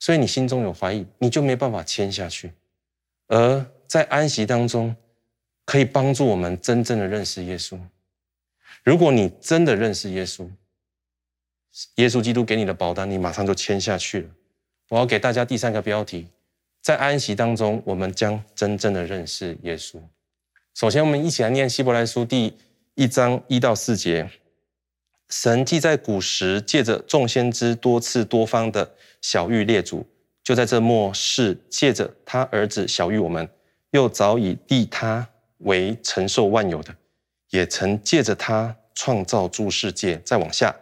[0.00, 2.50] 所以你心中有怀疑，你就没办法签下去。
[3.28, 4.96] 而在安息当中，
[5.64, 7.78] 可以帮助我们真正的认识耶稣。
[8.82, 10.50] 如果你真的认识耶稣，
[11.94, 14.28] 耶稣基督给你的保单，你马上就签下去了。
[14.88, 16.26] 我要给大家第三个标题：
[16.82, 20.00] 在安息当中，我们将真正的认识耶稣。
[20.76, 22.54] 首先，我们一起来念希伯来书第
[22.96, 24.28] 一章一到四节。
[25.30, 30.06] 神既在古时借着众先知多次多方的晓諭列祖，
[30.44, 33.48] 就在这末世借着他儿子晓諭我们，
[33.92, 35.26] 又早已立他
[35.60, 36.94] 为承受万有的，
[37.48, 40.20] 也曾借着他创造诸世界。
[40.26, 40.76] 再往下，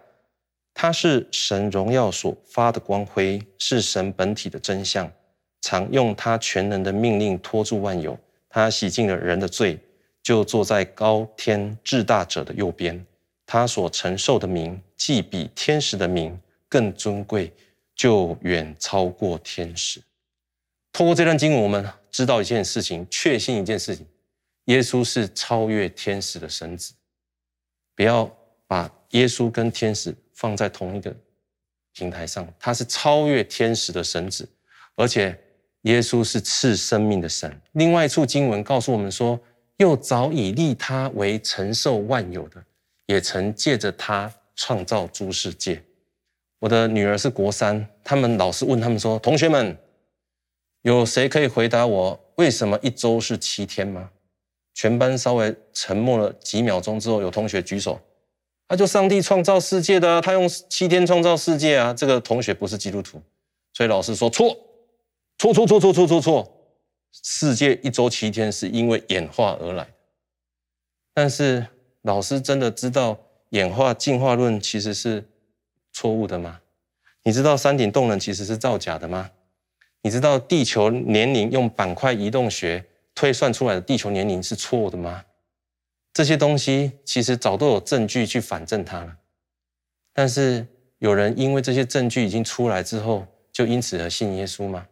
[0.74, 5.08] 他是神荣耀所发的光辉，是神本体的真相，
[5.60, 8.18] 常用他全能的命令托住万有。
[8.54, 9.76] 他洗净了人的罪，
[10.22, 13.04] 就坐在高天至大者的右边。
[13.44, 17.52] 他所承受的名，既比天使的名更尊贵，
[17.96, 20.00] 就远超过天使。
[20.92, 24.06] 透过这段经文，我们知道一件事情，确信一件事情：
[24.66, 26.94] 耶稣是超越天使的神子。
[27.96, 28.32] 不要
[28.68, 31.12] 把耶稣跟天使放在同一个
[31.92, 34.48] 平台上，他是超越天使的神子，
[34.94, 35.36] 而且
[35.84, 37.50] 耶稣是赐生命的神。
[37.72, 39.40] 另外一处经文告诉我们说，
[39.78, 42.62] 又早已立他为承受万有的。
[43.06, 45.82] 也曾借着他创造诸世界。
[46.58, 49.76] 我的女儿是国三，他们老师问他们说：“同学们，
[50.80, 54.08] 有谁可以回答我为什么一周是七天吗？”
[54.72, 58.00] 全班稍微沉默了几秒钟之后，有同学举手
[58.66, 63.20] ：“他就上帝创造世界的，他用七天创造世界啊。”这个同学不是基督徒，
[63.74, 64.56] 所以老师说：“错，
[65.38, 66.50] 错，错，错，错，错，错，错！
[67.12, 69.86] 世界一周七天是因为演化而来，
[71.12, 71.66] 但是。”
[72.04, 73.18] 老师真的知道
[73.48, 75.26] 演化进化论其实是
[75.90, 76.60] 错误的吗？
[77.22, 79.30] 你知道山顶洞人其实是造假的吗？
[80.02, 85.24] 你知道地球年龄用板块移动学推算出来的地球年龄是错误的吗？
[86.12, 89.16] 这些东西其实早都有证据去反证它了。
[90.12, 90.66] 但是
[90.98, 94.86] 有人因为这些证据已经出来之后，就因此而信耶稣吗？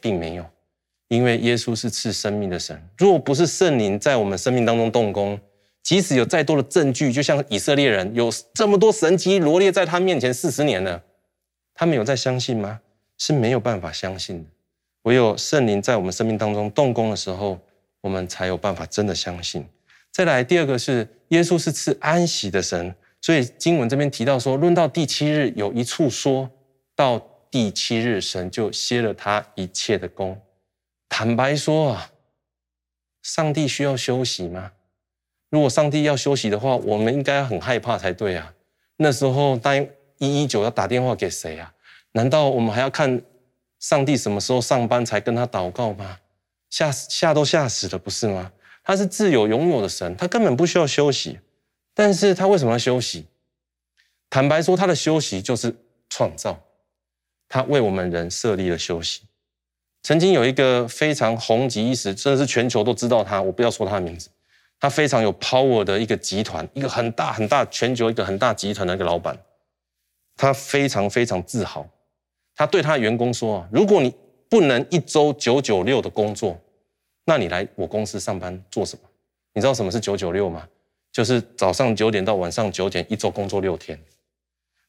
[0.00, 0.44] 并没有，
[1.08, 2.80] 因为耶稣是赐生命的神。
[2.96, 5.38] 若不是圣灵在我们生命当中动工，
[5.82, 11.02] 即使有再多的证据，就像以色列人有这么多神迹罗列在他面前四十年了，
[11.74, 12.80] 他们有在相信吗？
[13.18, 14.44] 是没有办法相信的。
[15.02, 17.58] 唯有圣灵在我们生命当中动工的时候，
[18.00, 19.64] 我们才有办法真的相信。
[20.10, 26.48] 再来，第二个是耶稣是赐安息的神，所以经文这边提到说，论到第七日，有一处说
[26.96, 27.20] 到
[27.54, 30.42] 第七日，神就歇了他一切的工。
[31.08, 32.10] 坦白说啊，
[33.22, 34.72] 上帝需要休息吗？
[35.50, 38.52] 如果上帝要休息的话，我们应该很害怕才对啊。
[38.96, 39.80] 那时候当
[40.18, 41.72] 一一九要打电话给谁啊？
[42.10, 43.22] 难道我们还要看
[43.78, 46.18] 上帝什么时候上班才跟他祷告吗？
[46.70, 48.50] 吓吓都吓死了，不是吗？
[48.82, 51.38] 他是自有永有的神，他根本不需要休息。
[51.94, 53.28] 但是他为什么要休息？
[54.28, 55.72] 坦白说，他的休息就是
[56.08, 56.60] 创造，
[57.48, 59.22] 他为我们人设立了休息。
[60.02, 64.28] 曾经有一个非常红极一时，真的是全球都知道他，我不要说他的名字。
[64.78, 69.38] 他非常有 power 的一个集团，一个很大很大全球一个很大集团的一个老板，
[70.36, 71.88] 他非常非常自豪。
[72.54, 74.14] 他对他的员工说：“如果你
[74.50, 76.60] 不能一周九九六的工作，
[77.24, 79.08] 那你来我公司上班做什么？
[79.54, 80.68] 你知道什么是九九六吗？
[81.10, 83.98] 就是早上九点到晚上九点，一周工作六天。”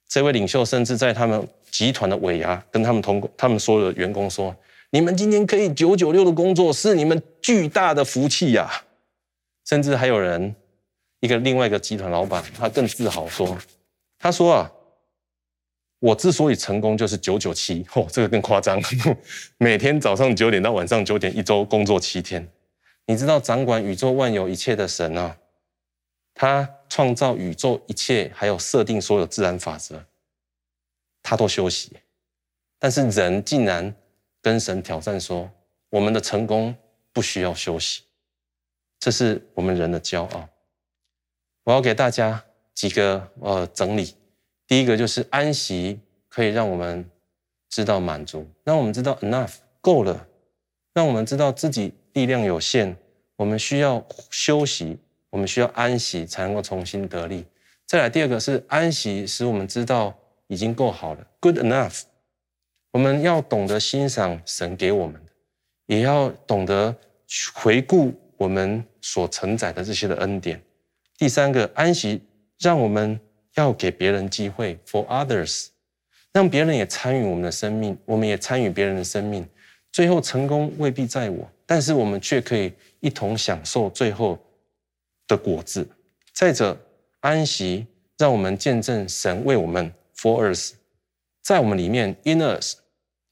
[0.07, 4.55] 这位领袖甚至在他们集团的尾牙跟他们同他们所有的员工说
[4.91, 8.71] ：“你们今天可以九九六的工作，是你们巨大的福气呀！”
[9.65, 10.55] 甚至还有人，
[11.21, 13.57] 一个另外一个集团老板，他更自豪说
[14.19, 14.71] ：“他说啊，
[15.99, 17.83] 我之所以成功，就是九九七。
[17.95, 18.79] 哦，这个更夸张，
[19.57, 22.47] 每天早上九点到晚上九点，一周工作七天。
[23.07, 25.35] 你知道掌管宇宙万有一切的神啊，
[26.33, 30.01] 他创造宇宙一切，还有设定所有自然法则，
[31.21, 31.91] 他都休息。
[32.79, 33.93] 但是人竟然
[34.41, 35.51] 跟神挑战说，
[35.89, 36.73] 我们的成功
[37.11, 38.03] 不需要休息。”
[38.97, 40.47] 这是我们人的骄傲。
[41.65, 42.41] 我要给大家
[42.73, 44.15] 几个呃整理。
[44.65, 47.05] 第一个就是安息可以让我们
[47.67, 50.25] 知道满足，让我们知道 enough 够了，
[50.93, 52.95] 让我们知道自己力量有限，
[53.35, 54.97] 我们需要休息，
[55.35, 57.43] 我们需要安息才能够重新得力。
[57.85, 60.17] 再来第二个是安息使我们知道
[60.47, 62.03] 已经够好了，good enough。
[62.91, 65.31] 我们要懂得欣赏神给我们的，
[65.87, 66.95] 也要懂得
[67.53, 68.13] 回顾。
[68.37, 70.61] 我们所承载的这些的恩典。
[71.17, 72.21] 第三个安息，
[72.59, 73.19] 让我们
[73.55, 75.67] 要给别人机会，for others，
[76.31, 79.45] 让别人也参与我们的生命，我们也参与别人的生命。
[79.91, 82.71] 最后成功未必在我，但是我们却可以
[83.01, 84.37] 一同享受最后
[85.27, 85.87] 的果子。
[86.33, 86.77] 再者，
[87.19, 90.73] 安息让我们见证神为我们，for us，
[91.41, 92.77] 在我们里面，in us，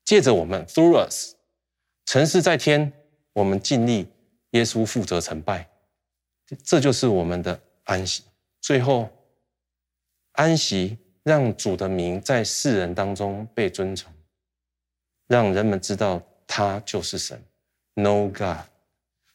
[0.06, 1.34] 借着我们，through us，
[2.06, 2.92] 成事在天，
[3.34, 4.08] 我们尽力。
[4.52, 5.68] 耶稣负责成败，
[6.64, 8.24] 这就是我们的安息。
[8.62, 9.10] 最后，
[10.34, 14.14] 安息让主的名在世人当中被尊崇，
[15.26, 17.44] 让人们知道他就是神。
[17.96, 18.68] No God，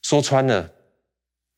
[0.02, 0.72] 说穿了，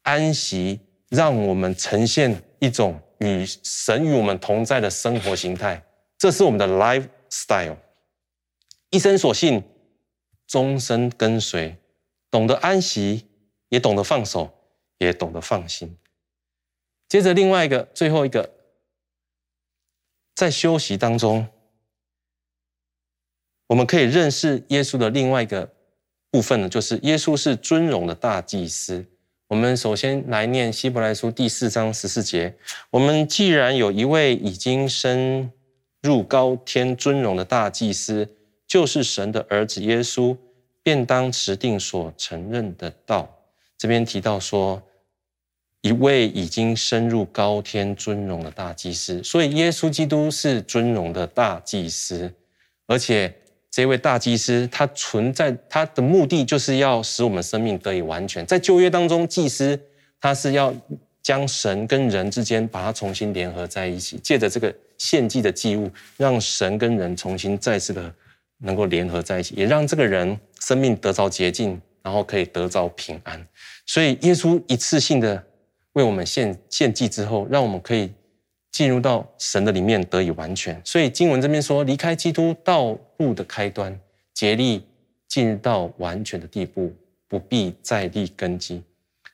[0.05, 0.80] 安息
[1.11, 5.84] 让我们呈现一种与神与我们同在的生活形态，
[6.16, 7.76] 这是我们的 lifestyle。
[8.88, 9.62] 一生所信，
[10.46, 11.76] 终身跟随，
[12.30, 13.26] 懂得安息。
[13.70, 14.52] 也懂得放手，
[14.98, 15.96] 也懂得放心。
[17.08, 18.50] 接着，另外一个，最后一个，
[20.34, 21.46] 在休息当中，
[23.68, 25.72] 我们可以认识耶稣的另外一个
[26.32, 29.06] 部分呢，就是耶稣是尊荣的大祭司。
[29.51, 32.55] 我们首先来念希伯来书第四章十四节：
[32.88, 35.51] 我们既然有一位已经升
[36.01, 38.28] 入高天尊荣的大祭司，
[38.64, 40.36] 就是神的儿子耶稣，
[40.84, 43.28] 便当持定所承认的道。
[43.76, 44.80] 这边提到说，
[45.80, 52.32] 一位已经升入高天尊荣的大祭司，所以耶稣基督是尊荣的大祭司，
[52.86, 53.34] 而且
[53.71, 58.45] 这位大祭司他存在，他的目的就是要使我们生命得以完全。
[58.45, 59.79] 在旧约当中，祭司
[60.21, 60.75] 他是要
[61.23, 68.12] 将神跟人之间把它重新联合在一起，借着这个献祭的祭物，让神跟人重新再次的
[68.59, 71.81] 能够联合在一起，也让这个人生命得着洁净。
[72.03, 73.47] 然后可以得着平安，
[73.85, 75.45] 所以耶稣一次性的
[75.93, 78.11] 为我们献献祭之后，让我们可以
[78.71, 80.81] 进入到神的里面得以完全。
[80.85, 83.99] 所以经文这边说，离开基督道路的开端，
[84.33, 84.87] 竭力
[85.29, 86.95] 进入到完全的地步，
[87.29, 88.83] 不必再立根基。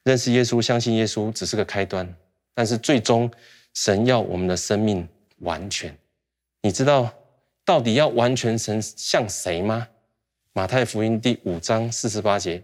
[0.05, 2.14] 认识耶稣，相信耶稣只是个开端，
[2.55, 3.30] 但是最终
[3.74, 5.07] 神要我们的生命
[5.41, 5.97] 完全。
[6.62, 7.12] 你知道
[7.64, 9.89] 到底要完全神像谁吗？
[10.53, 12.62] 马太福音第五章四十八节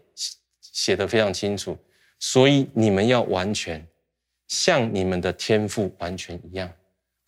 [0.60, 1.76] 写得非常清楚，
[2.18, 3.86] 所以你们要完全，
[4.52, 6.70] 像你们的天赋完全一样。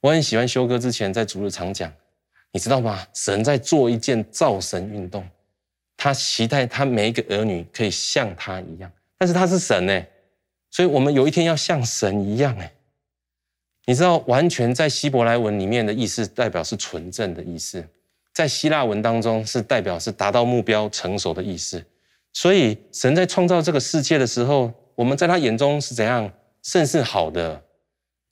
[0.03, 1.91] 我很喜欢修哥之前在主日常讲，
[2.53, 3.03] 你知道吗？
[3.15, 5.27] 神在做一件造神运动，
[5.97, 10.07] 他期待他每一个儿女可以像他一样，但是他是神哎，
[10.71, 12.71] 所以我们有一天要像神一样哎。
[13.87, 17.83] 你知道，完全在希伯来文里面的意思代表是纯正的意思，
[18.35, 21.83] 在希腊文当中是代表是达到目标成熟的意思。
[22.35, 26.31] 所以神在创造这个世界的时候，我们在他眼中是怎样？
[26.65, 27.63] 甚是好的。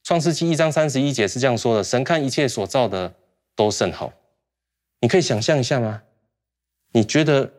[0.02, 3.14] 创世纪一章三十一节是这样说的：神看一切所造的
[3.54, 4.12] 都甚好。
[5.00, 6.02] 你可以想象一下吗？
[6.92, 7.52] 你觉得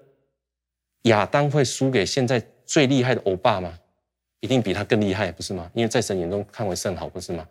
[1.04, 3.80] 亚当会输给现在最厉害的欧巴吗？
[4.42, 5.72] 一定比他更厉害，不是吗？
[5.74, 7.48] 因为在神眼中看为甚好，不是吗？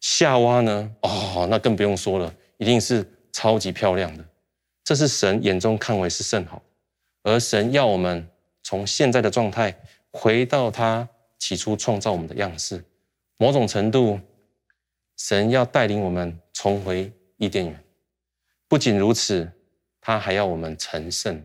[0.00, 0.90] 夏娃呢？
[1.02, 4.24] 哦，那更不用说了，一定是超级漂亮的。
[4.82, 6.62] 这是神眼中看为是甚好，
[7.22, 8.26] 而神要我们
[8.62, 9.78] 从现在的状态
[10.10, 11.06] 回到他
[11.40, 12.84] 起初创造我们的样式。
[13.38, 14.20] 某种程度，
[15.16, 17.84] 神要带领我们重回伊甸园。
[18.68, 19.50] 不仅如此，
[20.00, 21.44] 他还要我们成圣。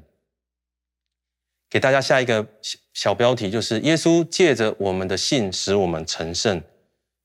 [1.68, 6.62] 给大家下一个小小标题，就是耶稣借着我们的信使我们成圣。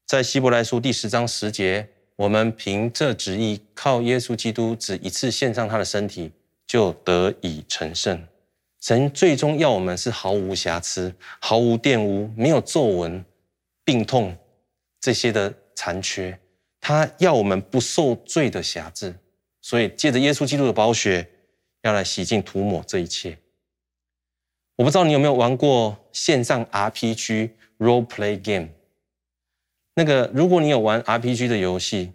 [0.06, 6.32] 在希伯来书第十章十节，我们凭这旨意，靠耶稣基督只一次献上他的身体，
[6.66, 8.26] 就得以成圣。
[8.80, 13.24] 神最终要我们是毫无瑕疵、毫无玷污、没有皱纹、
[13.84, 14.36] 病痛
[15.00, 16.38] 这些的残缺，
[16.80, 19.14] 他要我们不受罪的辖制。
[19.60, 21.28] 所以借着耶稣基督的宝血，
[21.82, 23.36] 要来洗净涂抹这一切。
[24.76, 28.70] 我不知道你有没有玩过线上 RPG role play game。
[29.94, 32.14] 那个，如果你有玩 RPG 的游戏，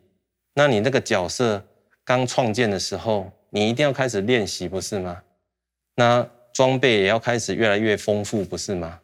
[0.56, 1.64] 那你那个角色
[2.04, 5.22] 刚创建的时候，你一定要开始练习，不是吗？
[5.96, 8.98] 那装备也要开始越来越丰富，不是吗？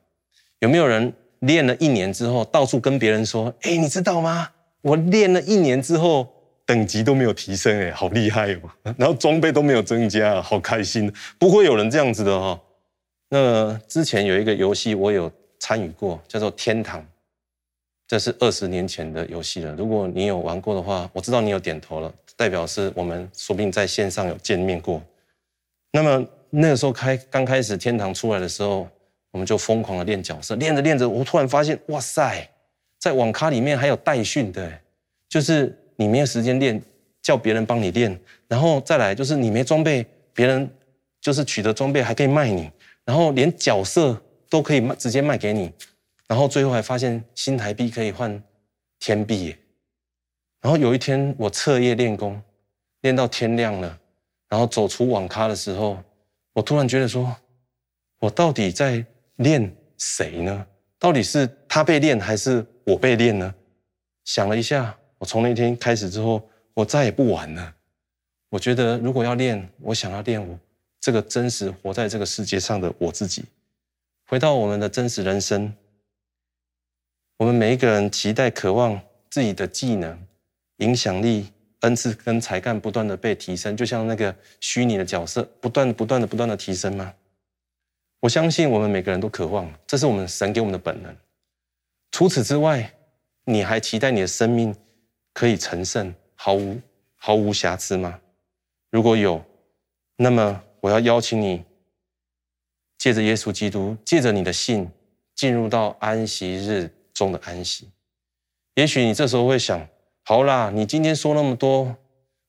[0.60, 4.50] 有没有人练了一年之后，到处跟别人说：“哎，你知道吗？
[4.82, 6.26] 我练了一年之后，
[6.66, 8.94] 等级都没有提升，哎，好厉害哦！
[8.98, 12.58] 然后装备都没有增加，好开心。”不会有人这样子的哈。
[13.28, 15.30] 那之前有一个游戏我有
[15.60, 17.02] 参与过，叫做《天堂》。
[18.08, 19.76] 这是二十年前的游戏了。
[19.76, 25.02] 如果你有玩过的话，我知道你有点头了，代表是我们说不定在线上有见面过。
[25.92, 28.88] 那么那个时候开刚开始天堂出来的时候，
[29.32, 32.48] 我们就疯狂的练角色，练着练着，我突然发现，哇塞，
[33.00, 34.72] 在网咖里面还有代训的，
[35.30, 36.80] 就是你没有时间练，
[37.22, 40.70] 叫别人帮你练，然后再来就是你没装备，别人
[41.22, 42.70] 就是取得装备还可以卖你，
[43.06, 45.72] 然后连角色都可以卖，直接卖给你。
[46.28, 48.42] 然后最后还发现新台币可以换
[49.00, 49.56] 天币。
[50.62, 52.42] 然后有一天我彻夜练功，
[53.02, 53.98] 练到天亮了，
[54.48, 55.98] 然后走出网咖的时候，
[56.54, 57.36] 我突然觉得说，
[58.20, 59.06] 我到底在
[59.38, 60.68] 练谁呢？
[61.00, 63.54] 到底是他被练还是我被练呢？
[64.26, 67.76] 想了一下，我从那天开始之后，我再也不玩了。
[68.50, 70.60] 我觉得如果要练，我想要练我
[71.00, 73.46] 这个真实活在这个世界上的我自己，
[74.28, 75.74] 回到我们的真实人生。
[77.38, 80.28] 我们每一个人期待、渴望自己的技能、
[80.78, 81.48] 影响力、
[81.82, 87.14] 恩赐跟才干不断的被提升，就像那个虚拟的角色，不断、不断的、不断的提升吗？
[88.20, 91.16] 我相信我们每个人都渴望，这是我们神给我们的本能。
[92.12, 92.94] 除此之外，
[93.46, 94.76] 你还期待你的生命
[95.34, 96.80] 可以成圣，毫无
[97.16, 98.20] 毫无瑕疵吗？
[98.92, 99.44] 如果有，
[100.18, 101.64] 那么我要邀请你，
[103.00, 104.88] 借着耶稣基督，借着你的信，
[105.34, 107.90] 进入到安息日中的安息，
[108.76, 109.88] 也许你这时候会想：
[110.24, 111.96] 好啦，你今天说那么多，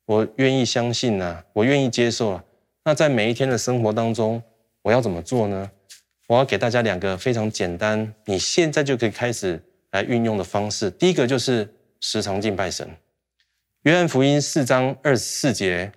[0.04, 2.44] 我愿意相信呐，我愿意接受了。
[2.84, 4.42] 那在每一天的生活当中，
[4.82, 5.70] 我要怎么做呢？
[6.28, 10.90] 我要给大家两个非常简单，你现在就可以开始来运用的方式。
[10.90, 11.68] 第一个就是
[12.00, 12.88] 时常敬拜神。
[13.82, 15.90] 约翰福音四章二十四节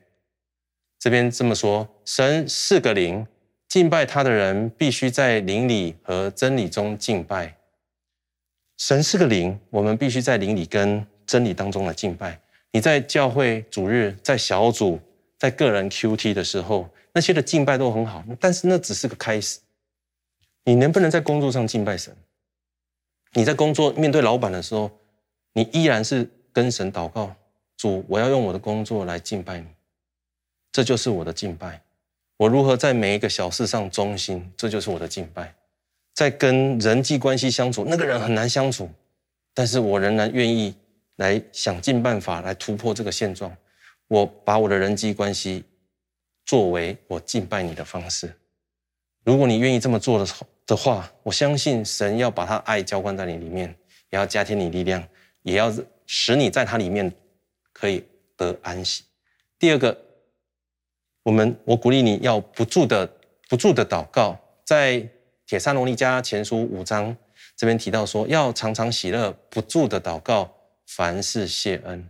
[1.00, 3.28] 这边这么说：神是个灵，
[3.68, 7.58] 敬拜他的人必须在灵里和真理中敬拜。
[8.78, 12.40] 神是个灵，我们必须在灵里跟真理当中来敬拜。
[12.72, 15.00] 你在教会主日、在小组、
[15.38, 19.60] 在个人 QT 的时候，那些的敬拜都很好，但是那只是个开始。
[20.66, 22.16] 你能不能在工作上敬拜神？
[23.34, 24.90] 你在工作面对老板的时候，
[25.54, 27.34] 你依然是跟神祷告：
[27.78, 29.68] 主，我要用我的工作来敬拜你。
[30.72, 31.82] 这就是我的敬拜。
[32.38, 34.52] 我如何在每一个小事上忠心？
[34.58, 35.54] 这就是我的敬拜。
[36.14, 38.90] 在跟人际关系相处，那个人很难相处，
[39.54, 40.74] 但是我仍然愿意
[41.18, 43.56] 来想尽办法来突破这个现状。
[44.08, 45.64] 我把我的人际关系
[46.46, 48.32] 作为我敬拜你的方式。
[49.24, 50.32] 如果你愿意这么做的
[50.68, 53.76] 的话，我相信神要把他爱浇灌在你里面，
[54.12, 55.04] 也要加添你力量，
[55.42, 55.74] 也要
[56.06, 57.12] 使你在他里面
[57.74, 58.06] 可以
[58.38, 59.04] 得安息。
[59.58, 60.00] 第二个，
[61.24, 63.12] 我们我鼓励你要不住的
[63.50, 65.08] 不住的祷告，在
[65.48, 67.16] 帖撒罗尼迦前书五章
[67.56, 70.55] 这边提到说，要常常喜乐，不住的祷告，
[70.86, 72.10] 凡事谢恩。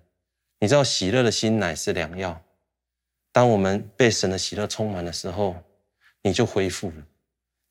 [0.60, 2.42] 你知道喜乐的心乃是良药。
[3.32, 5.56] 当我们被神的喜乐充满的时候，
[6.22, 6.96] 你就恢复了。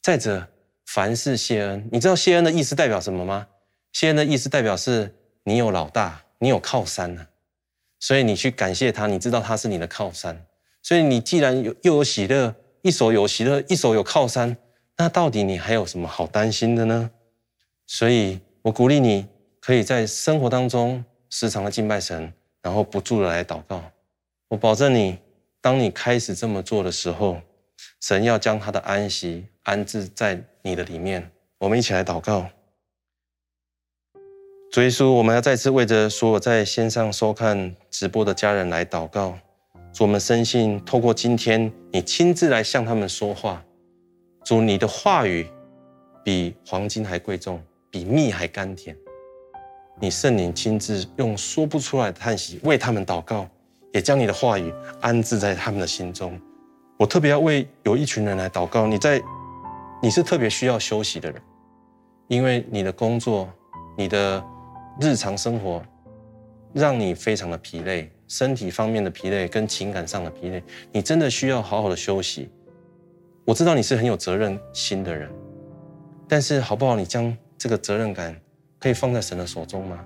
[0.03, 0.47] 再者，
[0.87, 3.47] 凡事谢恩，你知道谢恩的意思代表什么吗？
[3.93, 7.27] 谢恩的意思代表是你有老大，你有靠山了，
[8.01, 10.45] 所以你去感谢他，你知道他是你的靠山。
[10.83, 14.55] 所以你既然有又有喜乐，一手有喜乐，一手有靠山，
[14.99, 17.11] 那到底你还有什么好担心的呢？
[17.87, 19.27] 所以我鼓励你，
[19.65, 23.83] 可以在生活当中时常的敬拜神，然后不住的来祷告。
[24.49, 25.17] 我保证你。
[25.63, 27.41] 当你开始这么做的时候，
[28.03, 31.31] 神要将他的安息安置在你的里面。
[31.57, 32.47] 我们一起来祷告。
[34.71, 39.39] 主耶稣，我们要再次为着所有在线上收看直播的家人来祷告。
[39.95, 43.65] 主，我们深信透过今天你亲自来向他们说话。
[44.45, 45.47] 主，你的话语
[46.23, 48.95] 比黄金还贵重，比蜜还甘甜。
[50.01, 53.49] 你圣灵亲自用说不出来的叹息为他们祷告。
[53.93, 56.37] 也将你的话语安置在他们的心中。
[56.99, 58.89] 我特别要为有一群人来祷告。
[58.89, 59.23] 你在，
[60.03, 61.41] 你是特别需要休息的人，
[62.27, 63.49] 因为你的工作、
[63.97, 64.45] 你的
[65.01, 65.81] 日常生活，
[66.73, 72.51] 让你非常的疲累，身体方面的疲累跟情感上的疲累，你真的需要好好的休息。
[73.45, 75.31] 我知道你是很有责任心的人，
[76.27, 76.97] 但是好不好？
[76.97, 78.37] 你将这个责任感
[78.85, 79.99] 可以放在神的手中吗？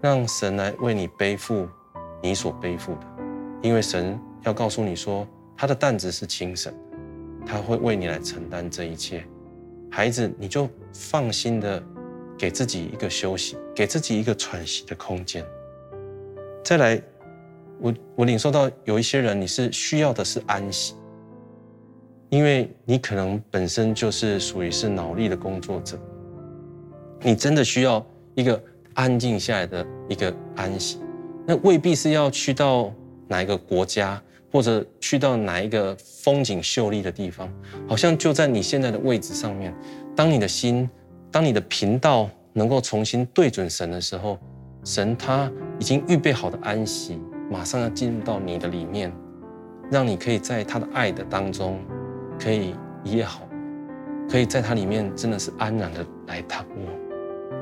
[0.00, 1.68] 让神来为你背负
[2.22, 3.00] 你所背负的。
[3.60, 6.72] 因为神要告诉你说，他的担子是轻省，
[7.44, 9.22] 他会为你来承担这一切。
[9.90, 11.82] 孩子，你就放心的
[12.38, 15.44] 给自己一个休息，给自己一个喘息的空间。
[16.64, 16.98] 再来，
[17.78, 20.94] 我我领受到有一些人，你是需要的是安息，
[22.30, 25.98] 因为你可能本身就是属于是脑力的工作者，
[27.22, 28.04] 你真的需要
[28.34, 28.62] 一个
[28.94, 30.98] 安静下来的一个安息，
[31.46, 32.92] 那未必是要去到。
[33.28, 37.52] 哪一个国家，或者去到哪一个风景秀丽的地方，
[37.88, 39.74] 好像就在你现在的位置上面。
[40.14, 40.88] 当你的心，
[41.28, 44.38] 当你的频道能够重新对准神的时候，
[44.84, 45.50] 神他
[45.80, 49.12] 已经预备好的安息，马上要进入到你的里面，
[49.90, 51.80] 让你可以在他的爱的当中，
[52.38, 53.40] 可以一夜好，
[54.30, 57.05] 可以在他里面真的是安然的来躺卧。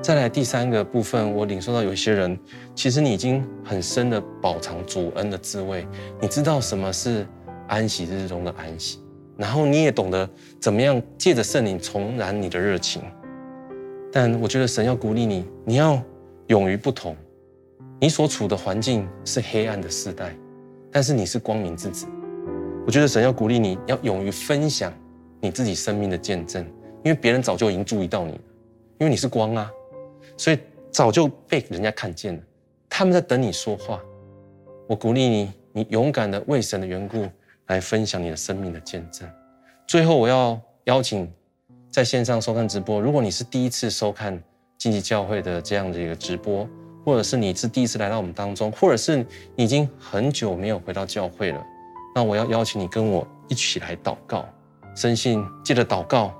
[0.04, 2.38] 再来第三个部分，我领受到有些人，
[2.74, 5.88] 其实你已经很深的饱尝主恩的滋味，
[6.20, 7.26] 你知道什么是
[7.68, 8.98] 安息日中的安息，
[9.38, 10.28] 然后你也懂得
[10.60, 13.00] 怎么样借着圣灵重燃你的热情。
[14.12, 15.98] 但我觉得神要鼓励你，你要
[16.48, 17.16] 勇于不同。
[17.98, 20.36] 你所处的环境是黑暗的世代，
[20.92, 22.04] 但是你是光明之子。
[22.86, 24.92] 我觉得神要鼓励你，要勇于分享
[25.40, 26.62] 你自己生命的见证，
[27.02, 28.40] 因为别人早就已经注意到你了，
[28.98, 29.70] 因为你是光啊。
[30.36, 30.58] 所以
[30.90, 32.42] 早就被人家看见了，
[32.88, 34.00] 他们在等你说话。
[34.86, 37.26] 我鼓励你，你勇敢的为神的缘故
[37.66, 39.28] 来分享你的生命的见证。
[39.86, 41.30] 最后，我要邀请
[41.90, 44.42] 在线上收看直播，如果你是第一次收看
[44.76, 46.68] 经济教会的这样的一个直播，
[47.04, 49.16] 或者是你是第一次来到我们当中，或者是
[49.54, 51.64] 你已经很久没有回到教会了，
[52.14, 54.46] 那我要邀请你跟我一起来祷告，
[54.96, 56.34] 深信借着祷告，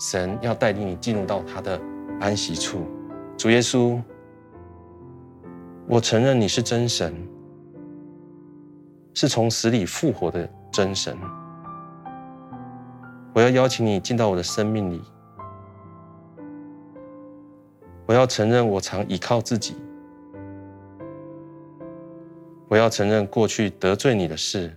[0.00, 1.80] 神要带领你进入到他的
[2.20, 2.86] 安息处。
[3.38, 4.02] 主耶稣，
[5.86, 7.14] 我承认你是真神，
[9.14, 11.16] 是从死里复活的真神。
[13.32, 15.00] 我要邀请你进到我的生命里。
[18.06, 19.76] 我要承认我常倚靠自己。
[22.66, 24.76] 我要承认过去得罪你的事。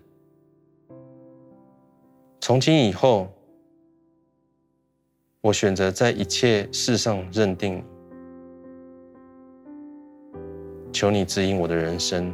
[2.39, 3.27] 从今以后，
[5.41, 7.83] 我选择在一切事上认定
[10.91, 12.33] 求你指引我的人生。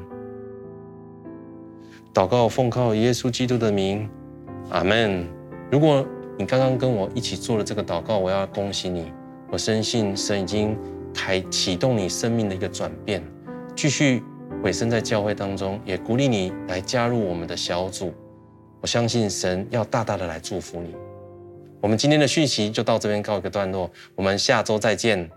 [2.13, 4.09] 祷告奉靠耶稣基督的名，
[4.69, 5.27] 阿门。
[5.71, 6.05] 如果
[6.37, 9.11] 你刚刚跟我一起做了这个祷告，我要恭喜你。
[9.51, 10.77] 我深信神已经
[11.13, 13.23] 开启动你生命的一个转变，
[13.75, 14.23] 继续
[14.63, 18.13] 委身在教会当中，也鼓励你来加入我们的小组。
[18.81, 20.95] 我相信神要大大的来祝福你。
[21.81, 25.29] 我们今天的讯息就到这边告一个段落，我们下周再见。